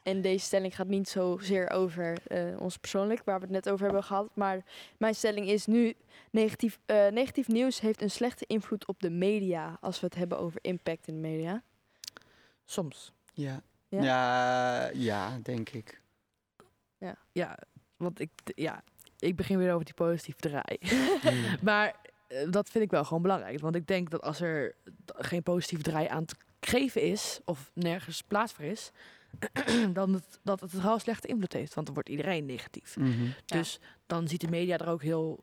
En 0.02 0.20
deze 0.20 0.44
stelling 0.44 0.74
gaat 0.76 0.86
niet 0.86 1.08
zozeer 1.08 1.70
over 1.70 2.26
eh, 2.26 2.60
ons 2.60 2.76
persoonlijk, 2.76 3.24
waar 3.24 3.36
we 3.38 3.44
het 3.44 3.52
net 3.54 3.68
over 3.70 3.84
hebben 3.84 4.04
gehad. 4.04 4.28
Maar 4.34 4.64
mijn 4.96 5.14
stelling 5.14 5.48
is 5.48 5.66
nu: 5.66 5.94
negatief, 6.30 6.78
eh, 6.86 7.06
negatief 7.08 7.48
nieuws 7.48 7.80
heeft 7.80 8.02
een 8.02 8.10
slechte 8.10 8.44
invloed 8.46 8.86
op 8.86 9.00
de 9.00 9.10
media. 9.10 9.78
Als 9.80 10.00
we 10.00 10.06
het 10.06 10.14
hebben 10.14 10.38
over 10.38 10.58
impact 10.62 11.06
in 11.08 11.14
de 11.14 11.28
media. 11.28 11.62
Soms. 12.64 13.12
Ja. 13.32 13.62
Ja? 13.88 14.02
Ja? 14.02 14.88
Ja, 14.94 15.38
denk 15.42 15.68
ik. 15.68 16.00
Ja, 17.32 17.58
want 17.96 18.20
ik, 18.20 18.30
ja, 18.44 18.82
ik 19.22 19.36
begin 19.36 19.58
weer 19.58 19.72
over 19.72 19.84
die 19.84 19.94
positieve 19.94 20.40
draai. 20.40 20.78
Mhm. 20.80 21.64
maar 21.68 21.94
eh, 22.26 22.50
dat 22.50 22.68
vind 22.68 22.84
ik 22.84 22.90
wel 22.90 23.04
gewoon 23.04 23.22
belangrijk. 23.22 23.60
Want 23.60 23.74
ik 23.74 23.86
denk 23.86 24.10
dat 24.10 24.22
als 24.22 24.40
er 24.40 24.74
geen 25.06 25.42
positieve 25.42 25.82
draai 25.82 26.06
aan 26.06 26.24
te 26.24 26.34
geven 26.60 27.02
is, 27.02 27.40
of 27.44 27.70
nergens 27.74 28.22
plaats 28.22 28.52
voor 28.52 28.64
is, 28.64 28.90
dan 29.92 30.12
het, 30.12 30.40
dat 30.42 30.60
het 30.60 30.82
wel 30.82 30.98
slechte 30.98 31.28
invloed 31.28 31.52
heeft. 31.52 31.74
Want 31.74 31.86
dan 31.86 31.94
wordt 31.94 32.08
iedereen 32.08 32.46
negatief. 32.46 32.96
Mhm. 32.96 33.26
Dus 33.46 33.80
dan 34.06 34.28
ziet 34.28 34.40
de 34.40 34.48
media 34.48 34.78
er 34.78 34.88
ook 34.88 35.02
heel 35.02 35.38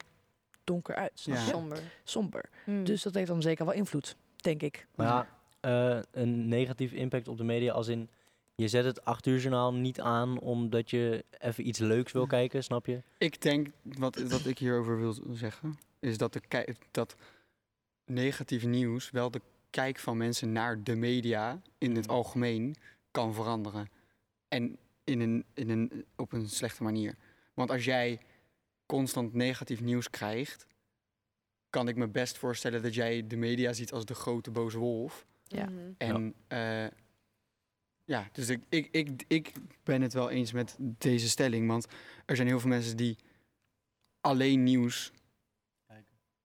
donker 0.63 0.95
uit. 0.95 1.21
Ja. 1.23 1.35
Somber. 1.35 1.79
Somber. 2.03 2.49
Hmm. 2.63 2.83
Dus 2.83 3.01
dat 3.01 3.13
heeft 3.13 3.27
dan 3.27 3.41
zeker 3.41 3.65
wel 3.65 3.73
invloed, 3.73 4.15
denk 4.35 4.61
ik. 4.61 4.87
Maar 4.95 5.07
ja, 5.07 5.27
eh, 5.59 6.03
een 6.11 6.47
negatief 6.47 6.91
impact 6.91 7.27
op 7.27 7.37
de 7.37 7.43
media 7.43 7.73
als 7.73 7.87
in... 7.87 8.09
Je 8.59 8.67
zet 8.67 8.85
het 8.85 9.05
acht 9.05 9.25
uur 9.25 9.39
journaal 9.39 9.73
niet 9.73 10.01
aan 10.01 10.39
omdat 10.39 10.89
je 10.89 11.25
even 11.37 11.67
iets 11.67 11.79
leuks 11.79 12.11
wil 12.11 12.27
kijken, 12.27 12.63
snap 12.63 12.85
je? 12.85 13.01
Ik 13.17 13.41
denk, 13.41 13.67
wat, 13.83 14.15
wat 14.21 14.45
ik 14.45 14.57
hierover 14.57 14.99
wil 14.99 15.15
zeggen, 15.31 15.77
is 15.99 16.17
dat, 16.17 16.33
de 16.33 16.75
dat 16.91 17.15
negatief 18.05 18.65
nieuws 18.65 19.11
wel 19.11 19.31
de 19.31 19.41
kijk 19.69 19.99
van 19.99 20.17
mensen 20.17 20.51
naar 20.51 20.83
de 20.83 20.95
media 20.95 21.61
in 21.77 21.95
het 21.95 22.05
Mhm. 22.05 22.15
algemeen 22.15 22.75
kan 23.11 23.33
veranderen. 23.33 23.89
En 24.47 24.77
in 25.03 25.19
een, 25.19 25.45
in 25.53 25.69
een, 25.69 26.05
op 26.15 26.31
een 26.33 26.49
slechte 26.49 26.83
manier. 26.83 27.15
Want 27.53 27.71
als 27.71 27.85
jij 27.85 28.19
constant 28.85 29.33
negatief 29.33 29.81
nieuws 29.81 30.09
krijgt, 30.09 30.67
kan 31.69 31.87
ik 31.87 31.95
me 31.95 32.07
best 32.07 32.37
voorstellen 32.37 32.81
dat 32.81 32.93
jij 32.93 33.27
de 33.27 33.35
media 33.37 33.73
ziet 33.73 33.91
als 33.91 34.05
de 34.05 34.15
grote 34.15 34.51
boze 34.51 34.77
wolf. 34.77 35.25
Ja. 35.43 35.65
Mhm. 35.65 35.91
En 35.97 36.33
ja, 36.47 36.89
ja 38.09 38.29
dus 38.31 38.49
ik, 38.49 38.61
ik, 38.69 38.87
ik, 38.91 39.23
ik 39.27 39.51
ben 39.83 40.01
het 40.01 40.13
wel 40.13 40.29
eens 40.29 40.51
met 40.51 40.75
deze 40.79 41.29
stelling. 41.29 41.67
Want 41.67 41.87
er 42.25 42.35
zijn 42.35 42.47
heel 42.47 42.59
veel 42.59 42.69
mensen 42.69 42.97
die 42.97 43.17
alleen 44.21 44.63
nieuws 44.63 45.11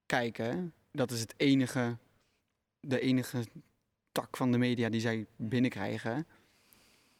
kijken. 0.07 0.73
Dat 0.93 1.11
is 1.11 1.21
het 1.21 1.35
enige, 1.37 1.97
de 2.81 3.01
enige 3.01 3.45
tak 4.13 4.37
van 4.37 4.53
de 4.53 4.59
media 4.59 4.89
die 4.89 5.01
zij 5.01 5.27
binnenkrijgen. 5.37 6.27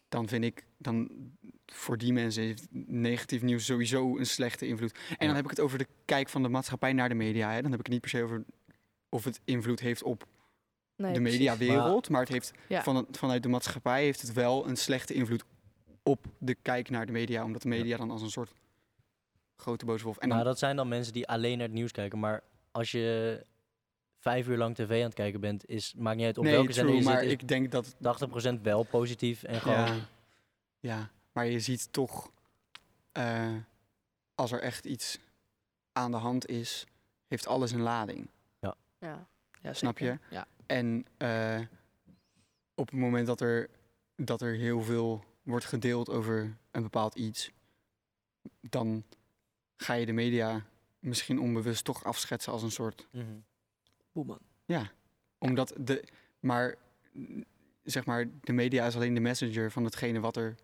Dan 0.09 0.29
vind 0.29 0.45
ik, 0.45 0.65
dan 0.79 1.11
voor 1.67 1.99
die 1.99 2.13
mensen 2.13 2.43
heeft 2.43 2.67
negatief 2.87 3.43
nieuws 3.43 3.65
sowieso 3.65 4.19
een 4.19 4.27
slechte 4.27 4.67
invloed. 4.67 4.93
En 4.93 5.01
Ja. 5.09 5.27
dan 5.27 5.35
heb 5.35 5.45
ik 5.45 5.51
het 5.51 5.61
over 5.61 5.79
de 5.79 5.87
kijk 6.05 6.29
van 6.29 6.43
de 6.43 6.49
maatschappij 6.49 6.93
naar 6.93 7.09
de 7.09 7.15
media. 7.15 7.53
Hè. 7.53 7.63
Dan 7.63 7.71
heb 7.71 7.81
ik 7.81 7.87
het 7.87 7.93
niet 7.95 8.01
per 8.01 8.11
se 8.11 8.23
over 8.23 8.45
of 9.09 9.25
het 9.25 9.41
invloed 9.45 9.81
heeft 9.81 10.03
op 10.03 10.27
Nee, 10.97 11.13
de 11.13 11.21
mediawereld. 11.21 12.09
Maar 12.09 12.21
het 12.21 12.29
heeft 12.29 12.53
Ja. 12.69 12.83
van 12.83 12.97
het, 12.97 13.19
vanuit 13.19 13.43
de 13.43 13.49
maatschappij 13.49 14.03
heeft 14.05 14.21
het 14.21 14.33
wel 14.33 14.69
een 14.69 14.77
slechte 14.77 15.15
invloed 15.15 15.45
op 16.03 16.27
de 16.39 16.55
kijk 16.55 16.91
naar 16.91 17.07
de 17.07 17.13
media. 17.13 17.45
Omdat 17.45 17.63
de 17.63 17.69
media 17.69 17.97
dan 17.97 18.11
als 18.11 18.23
een 18.23 18.31
soort 18.31 18.53
grote 19.57 19.85
boze 19.85 20.05
wolf. 20.05 20.17
En 20.17 20.29
dan, 20.29 20.37
nou, 20.39 20.49
dat 20.51 20.59
zijn 20.59 20.77
dan 20.77 20.89
mensen 20.89 21.13
die 21.13 21.29
alleen 21.29 21.59
naar 21.59 21.67
het 21.67 21.77
nieuws 21.77 21.93
kijken. 21.93 22.19
Maar 22.19 22.43
als 22.71 22.91
je 22.91 23.45
vijf 24.19 24.49
uur 24.49 24.57
lang 24.57 24.75
tv 24.75 24.99
aan 24.99 25.07
het 25.07 25.15
kijken 25.15 25.41
bent, 25.41 25.69
is, 25.69 25.95
maakt 25.97 26.17
niet 26.17 26.27
uit 26.27 26.39
op 26.39 26.45
nee, 26.45 26.53
welke 26.53 26.73
zender 26.73 26.95
je 26.95 27.03
maar 27.03 27.23
zit, 27.23 27.31
ik 27.31 27.49
denk 27.49 27.71
dat... 27.71 27.95
80% 28.59 28.61
wel 28.63 28.83
positief 28.83 29.43
en 29.43 29.61
gewoon... 29.61 29.85
Ja, 29.87 29.95
ja, 30.81 31.11
maar 31.33 31.47
je 31.47 31.61
ziet 31.61 31.93
toch, 31.93 32.31
eh, 33.13 33.53
als 34.35 34.53
er 34.53 34.61
echt 34.61 34.85
iets 34.85 35.19
aan 35.93 36.11
de 36.11 36.17
hand 36.17 36.47
is, 36.47 36.87
heeft 37.29 37.47
alles 37.47 37.73
een 37.73 37.81
lading. 37.81 38.29
Ja. 38.61 38.75
Ja. 38.99 39.27
Ja, 39.63 39.73
Snap 39.73 39.99
zeker. 39.99 40.19
je? 40.29 40.35
Ja. 40.35 40.47
En 40.67 41.07
eh, 41.17 41.61
op 42.75 42.91
het 42.91 42.99
moment 42.99 43.27
dat 43.27 43.41
er, 43.41 43.71
dat 44.17 44.41
er 44.41 44.55
heel 44.55 44.81
veel 44.83 45.25
wordt 45.43 45.65
gedeeld 45.65 46.11
over 46.11 46.57
een 46.71 46.83
bepaald 46.83 47.15
iets, 47.15 47.51
dan 48.61 49.05
ga 49.77 49.95
je 49.95 50.07
de 50.07 50.13
media 50.13 50.67
misschien 50.99 51.41
onbewust 51.41 51.85
toch 51.85 52.05
afschetsen 52.05 52.53
als 52.53 52.63
een 52.63 52.71
soort. 52.71 53.09
Mhm. 53.13 53.39
Boeman. 54.13 54.41
Ja, 54.65 54.91
omdat 55.39 55.75
de. 55.81 56.05
Maar 56.41 56.77
zeg 57.83 58.05
maar, 58.05 58.27
de 58.41 58.53
media 58.53 58.87
is 58.87 58.95
alleen 58.95 59.15
de 59.15 59.21
messenger 59.21 59.71
van 59.71 59.85
hetgene 59.85 60.21
wat 60.21 60.37
er 60.37 60.55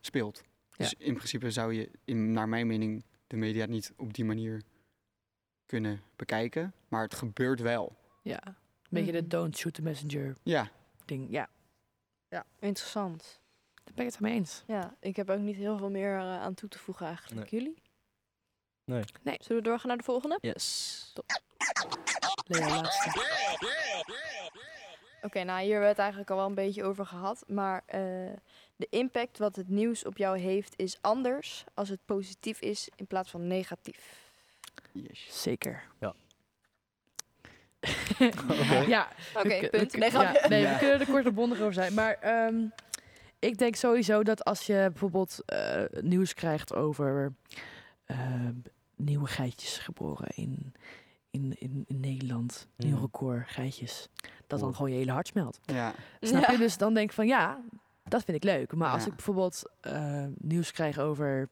speelt. 0.00 0.42
Ja. 0.70 0.76
Dus 0.76 0.94
in 0.94 1.14
principe 1.14 1.50
zou 1.50 1.72
je, 1.72 1.90
in, 2.04 2.32
naar 2.32 2.48
mijn 2.48 2.66
mening, 2.66 3.04
de 3.26 3.36
media 3.36 3.66
niet 3.66 3.92
op 3.96 4.14
die 4.14 4.24
manier 4.24 4.62
kunnen 5.66 6.02
bekijken. 6.16 6.74
Maar 6.88 7.02
het 7.02 7.14
gebeurt 7.14 7.60
wel. 7.60 7.96
Ja. 8.22 8.56
Een 8.98 9.04
beetje 9.04 9.20
de 9.20 9.26
Mhm. 9.26 9.28
don't 9.42 9.56
shoot 9.56 9.74
the 9.74 9.82
messenger 9.82 10.36
Ja, 10.42 10.68
ding. 11.04 11.26
Ja, 11.30 11.48
Interessant. 12.58 13.40
daar 13.84 13.94
ben 13.94 14.06
ik 14.06 14.12
het 14.12 14.20
mee 14.20 14.32
eens. 14.34 14.62
Ja, 14.66 14.96
ik 15.00 15.16
heb 15.16 15.30
ook 15.30 15.38
niet 15.38 15.56
heel 15.56 15.78
veel 15.78 15.90
meer 15.90 16.16
eh, 16.18 16.40
aan 16.40 16.54
toe 16.54 16.68
te 16.68 16.78
voegen 16.78 17.06
eigenlijk. 17.06 17.50
Jullie? 17.50 17.82
Nee. 18.84 19.04
Nee. 19.22 19.36
Zullen 19.40 19.62
we 19.62 19.68
doorgaan 19.68 19.88
naar 19.88 19.96
de 19.96 20.02
volgende? 20.04 20.38
Yes. 20.40 21.12
Leo, 22.46 22.68
laatste. 22.68 23.10
Oké, 25.22 25.42
nou 25.44 25.60
hier 25.60 25.70
hebben 25.70 25.80
we 25.80 25.86
het 25.88 25.98
eigenlijk 25.98 26.30
al 26.30 26.36
wel 26.36 26.46
een 26.46 26.54
beetje 26.54 26.84
over 26.84 27.06
gehad. 27.06 27.44
Maar 27.46 27.82
eh, 27.86 28.00
de 28.76 28.86
impact 28.90 29.38
wat 29.38 29.56
het 29.56 29.68
nieuws 29.68 30.04
op 30.04 30.16
jou 30.16 30.38
heeft 30.38 30.72
is 30.76 30.98
anders 31.00 31.64
als 31.74 31.88
het 31.88 32.00
positief 32.04 32.60
is 32.60 32.88
in 32.96 33.06
plaats 33.06 33.30
van 33.30 33.46
negatief. 33.46 34.32
yes. 34.92 35.42
Zeker. 35.42 35.82
Ja. 36.00 36.14
Ja, 38.86 39.08
Oké, 39.36 39.68
punt. 39.70 39.96
Nee, 39.96 40.10
ja, 40.10 40.18
grapje. 40.20 40.48
nee, 40.48 40.60
Ja. 40.62 40.72
we 40.72 40.78
kunnen 40.78 41.00
er 41.00 41.06
kort 41.06 41.26
en 41.26 41.34
bondig 41.34 41.60
over 41.60 41.72
zijn. 41.74 41.94
Maar 41.94 42.12
ehm, 42.20 42.54
ik 43.38 43.58
denk 43.58 43.76
sowieso 43.76 44.22
dat 44.22 44.44
als 44.44 44.66
je 44.66 44.74
bijvoorbeeld 44.90 45.38
eh, 45.46 45.82
nieuws 46.00 46.34
krijgt 46.34 46.74
over 46.74 47.32
eh, 48.04 48.18
nieuwe 48.96 49.26
geitjes 49.26 49.78
geboren 49.78 50.28
in, 50.34 50.74
in, 51.30 51.54
in, 51.58 51.84
in 51.86 52.00
Nederland, 52.00 52.66
nieuw 52.76 52.92
Mhm. 52.94 53.00
record 53.02 53.48
geitjes, 53.48 54.08
dat 54.46 54.60
dan 54.60 54.74
gewoon 54.74 54.90
je 54.90 54.96
hele 54.96 55.12
hart 55.12 55.26
smelt. 55.26 55.60
Ja, 55.62 55.92
Snap 56.20 56.42
Ja. 56.44 56.50
je? 56.52 56.58
Dus 56.58 56.76
dan 56.78 56.94
denk 56.94 57.08
ik 57.08 57.14
van 57.14 57.26
ja, 57.26 57.60
dat 58.04 58.24
vind 58.24 58.36
ik 58.36 58.44
leuk. 58.44 58.74
Maar 58.74 58.90
als 58.90 59.02
Ja. 59.02 59.08
ik 59.08 59.14
bijvoorbeeld 59.14 59.62
eh, 59.80 60.24
nieuws 60.38 60.72
krijg 60.72 60.98
over 60.98 61.48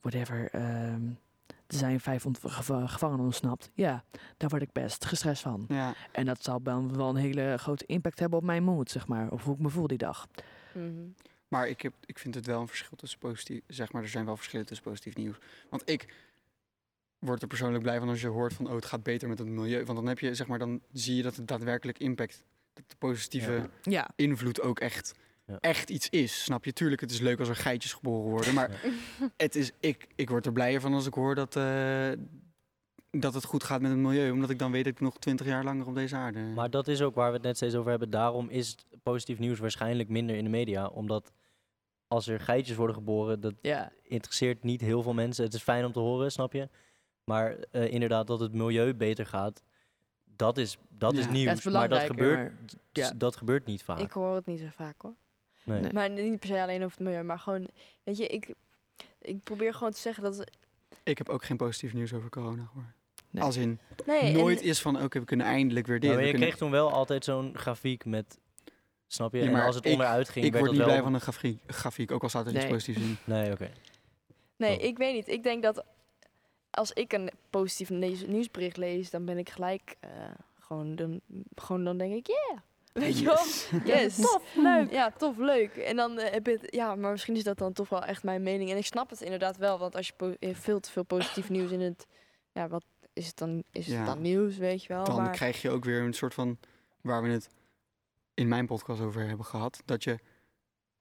whatever, 0.00 0.48
ehm, 0.52 1.00
er 1.74 1.80
zijn 1.80 2.00
vijf 2.00 2.26
gevangenen 2.40 3.24
ontsnapt. 3.24 3.70
Ja, 3.74 4.04
daar 4.36 4.48
word 4.48 4.62
ik 4.62 4.72
best 4.72 5.04
gestrest 5.04 5.42
van. 5.42 5.64
ja. 5.68 5.94
En 6.12 6.24
dat 6.24 6.44
zal 6.44 6.62
dan 6.62 6.96
wel 6.96 7.08
een 7.08 7.16
hele 7.16 7.54
grote 7.58 7.86
impact 7.86 8.18
hebben 8.18 8.38
op 8.38 8.44
mijn 8.44 8.62
mood, 8.62 8.90
zeg 8.90 9.06
maar. 9.06 9.30
Of 9.30 9.44
hoe 9.44 9.54
ik 9.54 9.60
me 9.60 9.68
voel 9.68 9.86
die 9.86 9.98
dag. 9.98 10.26
Mhm. 10.72 11.08
Maar 11.48 11.68
ik, 11.68 11.80
heb, 11.80 11.92
ik 12.06 12.18
vind 12.18 12.34
het 12.34 12.46
wel 12.46 12.60
een 12.60 12.68
verschil 12.68 12.96
tussen 12.96 13.18
positief... 13.18 13.60
Zeg 13.66 13.92
maar, 13.92 14.02
er 14.02 14.08
zijn 14.08 14.24
wel 14.24 14.36
verschillen 14.36 14.66
tussen 14.66 14.86
positief 14.86 15.16
nieuws. 15.16 15.36
Want 15.70 15.82
ik 15.90 16.14
word 17.18 17.42
er 17.42 17.48
persoonlijk 17.48 17.82
blij 17.82 17.98
van 17.98 18.08
als 18.08 18.20
je 18.20 18.28
hoort 18.28 18.52
van... 18.52 18.66
Oh, 18.66 18.74
het 18.74 18.84
gaat 18.84 19.02
beter 19.02 19.28
met 19.28 19.38
het 19.38 19.48
milieu. 19.48 19.84
Want 19.84 19.98
dan 19.98 20.06
heb 20.06 20.18
je, 20.18 20.34
zeg 20.34 20.46
maar, 20.46 20.58
dan 20.58 20.80
zie 20.92 21.16
je 21.16 21.22
dat 21.22 21.36
het 21.36 21.48
daadwerkelijk 21.48 21.98
impact... 21.98 22.42
Dat 22.72 22.84
de 22.88 22.96
positieve 22.96 23.52
Ja. 23.52 23.68
Ja, 23.82 24.10
invloed 24.16 24.60
ook 24.60 24.80
echt, 24.80 25.14
Ja. 25.46 25.58
echt 25.60 25.90
iets 25.90 26.08
is. 26.08 26.42
Snap 26.42 26.64
je? 26.64 26.72
Tuurlijk, 26.72 27.00
het 27.00 27.10
is 27.10 27.20
leuk 27.20 27.38
als 27.38 27.48
er 27.48 27.56
geitjes 27.56 27.92
geboren 27.92 28.30
worden. 28.30 28.54
Maar 28.54 28.80
het 29.36 29.56
is, 29.56 29.72
ik, 29.80 30.06
ik 30.14 30.28
word 30.30 30.46
er 30.46 30.52
blijer 30.52 30.80
van 30.80 30.94
als 30.94 31.06
ik 31.06 31.14
hoor 31.14 31.34
dat, 31.34 31.56
eh, 31.56 32.10
dat 33.10 33.34
het 33.34 33.44
goed 33.44 33.64
gaat 33.64 33.80
met 33.80 33.90
het 33.90 34.00
milieu. 34.00 34.30
Omdat 34.30 34.50
ik 34.50 34.58
dan 34.58 34.72
weet 34.72 34.84
dat 34.84 34.92
ik 34.92 35.00
nog 35.00 35.18
twintig 35.18 35.46
jaar 35.46 35.64
langer 35.64 35.86
op 35.86 35.94
deze 35.94 36.16
aarde... 36.16 36.40
Maar 36.40 36.70
dat 36.70 36.88
is 36.88 37.02
ook 37.02 37.14
waar 37.14 37.28
we 37.28 37.34
het 37.34 37.44
net 37.44 37.56
steeds 37.56 37.74
over 37.74 37.90
hebben. 37.90 38.10
Daarom 38.10 38.48
is 38.48 38.76
positief 39.02 39.38
nieuws 39.38 39.58
waarschijnlijk 39.58 40.08
minder 40.08 40.36
in 40.36 40.44
de 40.44 40.50
media. 40.50 40.86
Omdat 40.86 41.32
als 42.08 42.26
er 42.26 42.40
geitjes 42.40 42.76
worden 42.76 42.96
geboren, 42.96 43.40
dat 43.40 43.54
ja. 43.60 43.92
interesseert 44.02 44.62
niet 44.62 44.80
heel 44.80 45.02
veel 45.02 45.14
mensen. 45.14 45.44
Het 45.44 45.54
is 45.54 45.62
fijn 45.62 45.84
om 45.84 45.92
te 45.92 45.98
horen, 45.98 46.32
snap 46.32 46.52
je? 46.52 46.68
Maar 47.24 47.56
eh, 47.70 47.92
inderdaad, 47.92 48.26
dat 48.26 48.40
het 48.40 48.52
milieu 48.52 48.94
beter 48.94 49.26
gaat, 49.26 49.62
dat 50.24 50.58
is, 50.58 50.78
dat 50.88 51.16
is 51.16 51.28
nieuws. 51.28 51.44
Dat 51.44 51.58
is 51.58 51.64
maar 51.64 51.72
dat 51.72 51.88
belangrijker, 51.88 52.14
gebeurt, 52.14 52.60
maar- 52.60 52.80
ja. 52.92 53.12
dat 53.16 53.36
gebeurt 53.36 53.66
niet 53.66 53.82
vaak. 53.82 53.98
Ik 53.98 54.10
hoor 54.10 54.34
het 54.34 54.46
niet 54.46 54.60
zo 54.60 54.66
vaak 54.70 55.00
hoor. 55.02 55.14
Nee. 55.64 55.80
Nee. 55.80 55.92
Maar 55.92 56.10
niet 56.10 56.38
per 56.40 56.48
se 56.48 56.62
alleen 56.62 56.84
over 56.84 56.96
het 56.98 57.06
milieu, 57.06 57.22
maar 57.22 57.38
gewoon, 57.38 57.68
weet 58.02 58.16
je, 58.16 58.26
ik, 58.26 58.54
ik 59.20 59.42
probeer 59.42 59.74
gewoon 59.74 59.92
te 59.92 60.00
zeggen 60.00 60.22
dat... 60.22 60.50
Ik 61.02 61.18
heb 61.18 61.28
ook 61.28 61.44
geen 61.44 61.56
positief 61.56 61.92
nieuws 61.94 62.12
over 62.12 62.30
corona 62.30 62.64
gehoord. 62.64 62.86
Nee. 63.30 63.42
Als 63.42 63.56
in, 63.56 63.78
Nee, 64.06 64.20
en- 64.20 64.32
nooit 64.32 64.60
is 64.62 64.80
van, 64.80 65.02
oké, 65.02 65.18
we 65.18 65.24
kunnen 65.24 65.46
eindelijk 65.46 65.86
weer 65.86 66.00
dit. 66.00 66.08
Ja, 66.10 66.14
maar 66.16 66.24
je 66.24 66.30
kunnen- 66.30 66.48
kreeg 66.48 66.60
toen 66.60 66.70
wel 66.70 66.90
altijd 66.92 67.24
zo'n 67.24 67.56
grafiek 67.56 68.04
met, 68.04 68.38
snap 69.06 69.32
je? 69.32 69.38
Ja, 69.38 69.44
en 69.46 69.52
maar 69.52 69.66
als 69.66 69.74
het 69.74 69.84
ik- 69.84 69.92
onderuit 69.92 70.28
ging, 70.28 70.44
ik 70.46 70.52
werd 70.52 70.64
word 70.64 70.76
dat 70.76 70.86
niet 70.86 70.94
wel... 70.94 71.02
blij 71.02 71.02
van 71.12 71.14
een 71.14 71.20
grafiek, 71.34 71.58
grafiek 71.66 72.10
ook 72.10 72.22
al 72.22 72.28
staat 72.28 72.46
er 72.46 72.54
iets 72.56 72.66
positiefs 72.66 73.00
in. 73.00 73.16
Nee, 73.24 73.52
oké. 73.52 73.70
Nee, 74.56 74.76
Oh. 74.78 74.84
ik 74.84 74.98
weet 74.98 75.14
niet. 75.14 75.28
Ik 75.28 75.42
denk 75.42 75.62
dat 75.62 75.84
als 76.70 76.92
ik 76.92 77.12
een 77.12 77.30
positief 77.50 77.90
nieuws- 77.90 78.26
nieuwsbericht 78.26 78.76
lees, 78.76 79.10
dan 79.10 79.24
ben 79.24 79.38
ik 79.38 79.48
gelijk 79.50 79.96
eh, 80.00 80.10
gewoon, 80.60 80.96
dan, 80.96 81.20
gewoon 81.54 81.84
dan 81.84 81.98
denk 81.98 82.14
ik, 82.14 82.26
yeah. 82.26 82.58
Weet 82.94 83.18
je 83.18 83.24
wel? 83.24 83.44
Yes. 83.94 84.16
Tof, 84.16 84.54
leuk. 84.54 84.90
Ja, 84.90 85.10
tof, 85.10 85.36
leuk. 85.36 85.76
En 85.76 85.96
dan 85.96 86.18
eh, 86.18 86.32
heb 86.32 86.46
je 86.46 86.52
het, 86.52 86.74
ja, 86.74 86.94
maar 86.94 87.10
misschien 87.10 87.36
is 87.36 87.42
dat 87.44 87.58
dan 87.58 87.72
toch 87.72 87.88
wel 87.88 88.02
echt 88.04 88.22
mijn 88.22 88.42
mening. 88.42 88.70
En 88.70 88.76
ik 88.76 88.86
snap 88.86 89.10
het 89.10 89.20
inderdaad 89.20 89.56
wel, 89.56 89.78
want 89.78 89.96
als 89.96 90.12
je 90.16 90.36
eh, 90.40 90.54
veel 90.54 90.80
te 90.80 90.90
veel 90.90 91.02
positief 91.02 91.48
nieuws 91.48 91.70
in 91.70 91.80
het, 91.80 92.06
ja, 92.52 92.68
wat 92.68 92.84
is 93.12 93.26
het 93.26 93.36
dan? 93.36 93.62
Is 93.70 93.86
Ja. 93.86 93.96
het 93.96 94.06
dan 94.06 94.20
nieuws, 94.22 94.56
weet 94.56 94.82
je 94.82 94.88
wel? 94.88 95.04
Dan 95.04 95.16
maar, 95.16 95.30
krijg 95.30 95.62
je 95.62 95.70
ook 95.70 95.84
weer 95.84 96.02
een 96.02 96.12
soort 96.12 96.34
van, 96.34 96.58
waar 97.00 97.22
we 97.22 97.28
het 97.28 97.48
in 98.34 98.48
mijn 98.48 98.66
podcast 98.66 99.00
over 99.00 99.26
hebben 99.26 99.46
gehad, 99.46 99.82
dat 99.84 100.04
je 100.04 100.18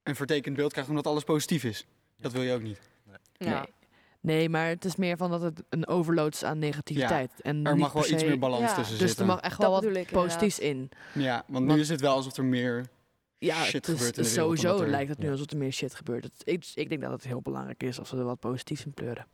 een 0.03 0.15
vertekend 0.15 0.55
beeld 0.55 0.71
krijgt 0.71 0.89
omdat 0.89 1.07
alles 1.07 1.23
positief 1.23 1.63
is. 1.63 1.85
Dat 2.17 2.31
wil 2.31 2.41
je 2.41 2.53
ook 2.53 2.61
niet. 2.61 2.79
ja. 3.37 3.59
Nee. 3.59 3.72
Nee, 4.23 4.49
maar 4.49 4.67
het 4.67 4.85
is 4.85 4.95
meer 4.95 5.17
van 5.17 5.29
dat 5.31 5.41
het 5.41 5.63
een 5.69 5.87
overload 5.87 6.33
is 6.33 6.43
aan 6.43 6.59
negativiteit. 6.59 7.31
en 7.41 7.65
Er 7.65 7.77
mag 7.77 7.91
wel 7.93 8.07
iets 8.09 8.23
meer 8.23 8.39
balans 8.39 8.61
Ja, 8.61 8.75
tussen 8.75 8.91
Dus 8.93 9.01
er 9.01 9.07
zitten. 9.07 9.25
mag 9.25 9.39
echt 9.39 9.61
Dat 9.61 9.81
wel 9.81 9.93
wat 9.93 10.11
positiefs 10.11 10.59
in. 10.59 10.89
Ja, 11.13 11.43
want 11.47 11.61
nu 11.63 11.67
Want- 11.69 11.79
is 11.79 11.89
het 11.89 12.01
wel 12.01 12.15
alsof 12.15 12.37
er 12.37 12.43
meer... 12.45 12.85
Ja, 13.37 13.63
Shit 13.63 13.73
het 13.73 13.87
is, 13.87 13.93
gebeurt 13.93 14.17
in 14.17 14.23
de 14.23 14.29
wereld, 14.29 14.57
sowieso 14.59 14.83
er- 14.83 14.89
lijkt 14.89 15.09
het 15.09 15.17
nu 15.17 15.25
Ja. 15.25 15.31
alsof 15.31 15.51
er 15.51 15.57
meer 15.57 15.71
shit 15.71 15.95
gebeurt. 15.95 16.23
Het, 16.23 16.33
ik, 16.43 16.71
ik 16.75 16.89
denk 16.89 17.01
dat 17.01 17.11
het 17.11 17.23
heel 17.23 17.41
belangrijk 17.41 17.83
is 17.83 17.99
als 17.99 18.11
we 18.11 18.17
er 18.17 18.23
wat 18.23 18.39
positiefs 18.39 18.85
in 18.85 18.93
pleuren. 18.93 19.25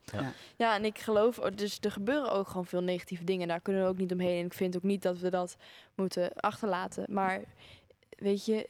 Ja, 0.57 0.75
en 0.75 0.85
ik 0.85 0.99
geloof, 0.99 1.39
oh, 1.39 1.47
dus 1.55 1.77
er 1.81 1.91
gebeuren 1.91 2.31
ook 2.31 2.47
gewoon 2.47 2.65
veel 2.65 2.81
negatieve 2.81 3.23
dingen. 3.23 3.47
Daar 3.47 3.61
kunnen 3.61 3.83
we 3.83 3.87
ook 3.89 3.97
niet 3.97 4.11
omheen. 4.11 4.39
En 4.39 4.45
ik 4.45 4.53
vind 4.53 4.75
ook 4.75 4.83
niet 4.83 5.01
dat 5.01 5.17
we 5.19 5.29
dat 5.29 5.55
moeten 5.95 6.33
achterlaten. 6.33 7.05
Maar 7.09 7.41
weet 8.09 8.45
je, 8.45 8.69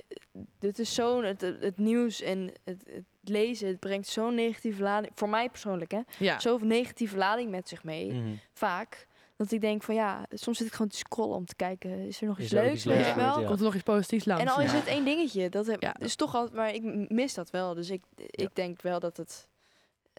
dit 0.59 0.79
is 0.79 0.93
zo'n, 0.93 1.23
het, 1.23 1.41
het 1.41 1.77
nieuws 1.77 2.21
en 2.21 2.51
het, 2.63 2.83
het 2.93 3.03
lezen, 3.21 3.67
het 3.67 3.79
brengt 3.79 4.07
zo'n 4.07 4.35
negatieve 4.35 4.83
lading, 4.83 5.11
voor 5.15 5.29
mij 5.29 5.49
persoonlijk 5.49 5.91
hè, 5.91 5.99
Ja, 6.19 6.39
zoveel 6.39 6.67
negatieve 6.67 7.17
lading 7.17 7.49
met 7.51 7.69
zich 7.69 7.83
mee, 7.83 8.11
Mhm. 8.13 8.33
vaak. 8.53 9.07
Dat 9.35 9.51
ik 9.51 9.61
denk 9.61 9.83
van 9.83 9.95
ja, 9.95 10.25
soms 10.29 10.57
zit 10.57 10.67
ik 10.67 10.73
gewoon 10.73 10.87
te 10.91 10.97
scrollen 10.97 11.35
om 11.35 11.45
te 11.45 11.55
kijken, 11.55 11.89
is 12.07 12.21
er 12.21 12.27
nog 12.27 12.37
Is 12.39 12.43
iets 12.45 12.53
ook 12.55 12.61
leuks, 12.61 12.75
iets 12.75 12.83
leuks 12.83 13.13
wel? 13.13 13.39
ja. 13.39 13.45
komt 13.47 13.59
er 13.59 13.65
nog 13.65 13.73
iets 13.75 13.83
positiefs 13.83 14.25
langs. 14.25 14.43
En 14.43 14.49
al 14.49 14.61
is 14.61 14.71
Ja. 14.71 14.77
het 14.77 14.87
één 14.87 15.05
dingetje, 15.05 15.49
dat 15.49 15.65
heb, 15.67 15.81
Ja. 15.81 15.99
is 15.99 16.15
toch 16.15 16.35
al, 16.35 16.49
maar 16.53 16.73
ik 16.73 17.09
mis 17.09 17.33
dat 17.33 17.49
wel. 17.49 17.73
Dus 17.73 17.89
ik, 17.89 18.03
ik 18.15 18.55
denk 18.55 18.81
wel 18.81 18.99
dat 18.99 19.17
het 19.17 19.47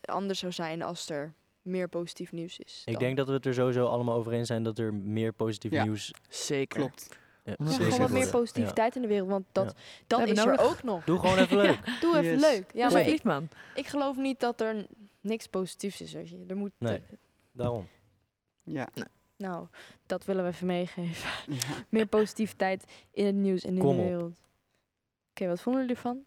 anders 0.04 0.38
zou 0.38 0.52
zijn 0.52 0.82
als 0.82 1.08
er 1.10 1.34
meer 1.62 1.88
positief 1.88 2.32
nieuws 2.32 2.58
is. 2.58 2.82
Ik 2.84 2.98
denk 2.98 3.16
dat 3.16 3.26
we 3.26 3.32
het 3.32 3.46
er 3.46 3.54
sowieso 3.54 3.86
allemaal 3.86 4.16
over 4.16 4.32
eens 4.32 4.46
zijn 4.46 4.62
dat 4.62 4.78
er 4.78 4.94
meer 4.94 5.32
positief 5.32 5.70
Ja. 5.72 5.82
nieuws... 5.84 6.12
Zeker. 6.28 6.78
Klopt. 6.78 7.08
Ja, 7.58 7.64
Ja, 7.64 7.70
Zeker 7.70 7.84
gewoon 7.84 7.98
wat 8.00 8.10
meer 8.10 8.30
positiviteit 8.30 8.96
in 8.96 9.02
de 9.02 9.08
wereld, 9.08 9.28
want 9.28 9.44
dat, 9.52 9.64
Ja. 9.76 9.82
dat 10.06 10.28
is 10.28 10.38
er 10.38 10.58
ook 10.60 10.82
nog. 10.82 11.04
Doe 11.04 11.18
gewoon 11.18 11.38
even 11.38 11.56
leuk. 11.66 11.78
Doe 12.00 12.16
even 12.18 12.30
Yes. 12.30 12.40
leuk. 12.40 12.70
Ja, 12.74 12.90
maar 12.90 13.06
ik, 13.08 13.22
man. 13.22 13.48
ik 13.74 13.86
geloof 13.86 14.16
niet 14.16 14.40
dat 14.40 14.60
er 14.60 14.86
niks 15.20 15.46
positiefs 15.46 16.00
is. 16.00 16.12
Weet 16.12 16.28
je. 16.28 16.44
Er 16.48 16.56
moet, 16.56 16.72
Nee. 16.78 16.94
eh, 16.96 17.02
Daarom. 17.52 17.88
Ja. 18.62 18.88
nou, 19.36 19.66
dat 20.06 20.24
willen 20.24 20.44
we 20.44 20.50
even 20.50 20.66
meegeven. 20.66 21.28
ja. 21.54 21.60
meer 21.88 22.06
positiviteit 22.06 22.84
in 23.12 23.26
het 23.26 23.34
nieuws 23.34 23.64
en 23.64 23.74
in 23.74 23.78
Kom 23.80 23.96
de 23.96 24.02
op. 24.02 24.08
wereld. 24.08 24.38
Oké, 25.30 25.48
wat 25.48 25.60
vonden 25.60 25.80
jullie 25.82 25.96
ervan? 25.96 26.24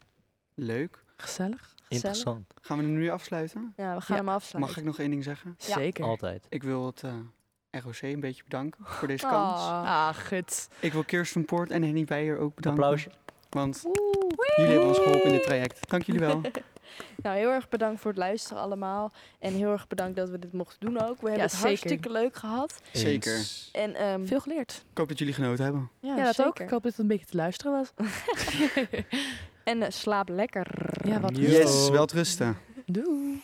Leuk. 0.54 1.04
Gezellig. 1.16 1.74
Interessant. 1.88 2.52
Gaan 2.60 2.78
we 2.78 2.84
hem 2.84 2.92
nu 2.92 3.08
afsluiten? 3.10 3.72
Ja, 3.76 3.94
we 3.94 4.00
gaan 4.00 4.16
Ja. 4.16 4.22
hem 4.24 4.28
afsluiten. 4.32 4.60
Mag 4.60 4.76
ik 4.76 4.84
nog 4.84 4.98
één 4.98 5.10
ding 5.10 5.24
zeggen? 5.24 5.54
Ja. 5.58 5.74
Zeker. 5.74 6.04
Altijd. 6.04 6.46
Ik 6.48 6.62
wil 6.62 6.86
het 6.86 7.02
eh, 7.02 7.14
ROC 7.84 8.02
een 8.02 8.20
beetje 8.20 8.42
bedanken 8.44 8.80
voor 8.84 9.08
deze 9.08 9.26
kans. 9.26 9.60
Ah. 9.60 9.82
Ah, 9.84 10.14
gut. 10.14 10.68
Ik 10.80 10.92
wil 10.92 11.04
Kirsten 11.04 11.44
Poort 11.44 11.70
en 11.70 11.82
Henny 11.82 12.04
Beijer 12.04 12.38
ook 12.38 12.54
bedanken. 12.54 12.82
Applausje. 12.82 13.10
Want 13.50 13.82
Oeh. 13.86 13.94
jullie 14.56 14.70
hebben 14.70 14.88
ons 14.88 14.98
geholpen 14.98 15.24
in 15.24 15.32
dit 15.32 15.42
traject. 15.42 15.90
Dank 15.90 16.02
jullie 16.02 16.20
wel. 16.20 16.40
Nou, 17.22 17.36
heel 17.36 17.50
erg 17.50 17.68
bedankt 17.68 18.00
voor 18.00 18.10
het 18.10 18.18
luisteren 18.20 18.62
allemaal. 18.62 19.12
En 19.38 19.52
heel 19.54 19.70
erg 19.72 19.86
bedankt 19.86 20.16
dat 20.16 20.28
we 20.28 20.38
dit 20.38 20.52
mochten 20.52 20.80
doen 20.80 21.00
ook. 21.00 21.20
We 21.20 21.26
hebben 21.26 21.40
het 21.40 21.50
zeker. 21.52 21.66
hartstikke 21.66 22.10
leuk 22.10 22.36
gehad. 22.36 22.80
Zeker. 22.92 23.46
En, 23.72 23.94
ehm, 23.94 24.26
Veel 24.26 24.40
geleerd. 24.40 24.84
Ik 24.90 24.98
hoop 24.98 25.08
dat 25.08 25.18
jullie 25.18 25.34
genoten 25.34 25.64
hebben. 25.64 25.90
ja, 26.00 26.16
Ja, 26.16 26.24
dat 26.24 26.40
ook. 26.40 26.46
zeker. 26.46 26.64
Ik 26.64 26.70
hoop 26.70 26.82
dat 26.82 26.90
het 26.92 27.00
een 27.00 27.06
beetje 27.06 27.26
te 27.26 27.36
luisteren 27.36 27.72
was. 27.72 27.92
En 29.64 29.82
eh, 29.82 29.90
slaap 29.90 30.28
lekker. 30.28 30.66
ja, 31.04 31.20
wat. 31.20 31.36
Yes, 31.36 31.88
wel 31.90 32.08
rusten. 32.12 32.56
Doei. 32.86 33.42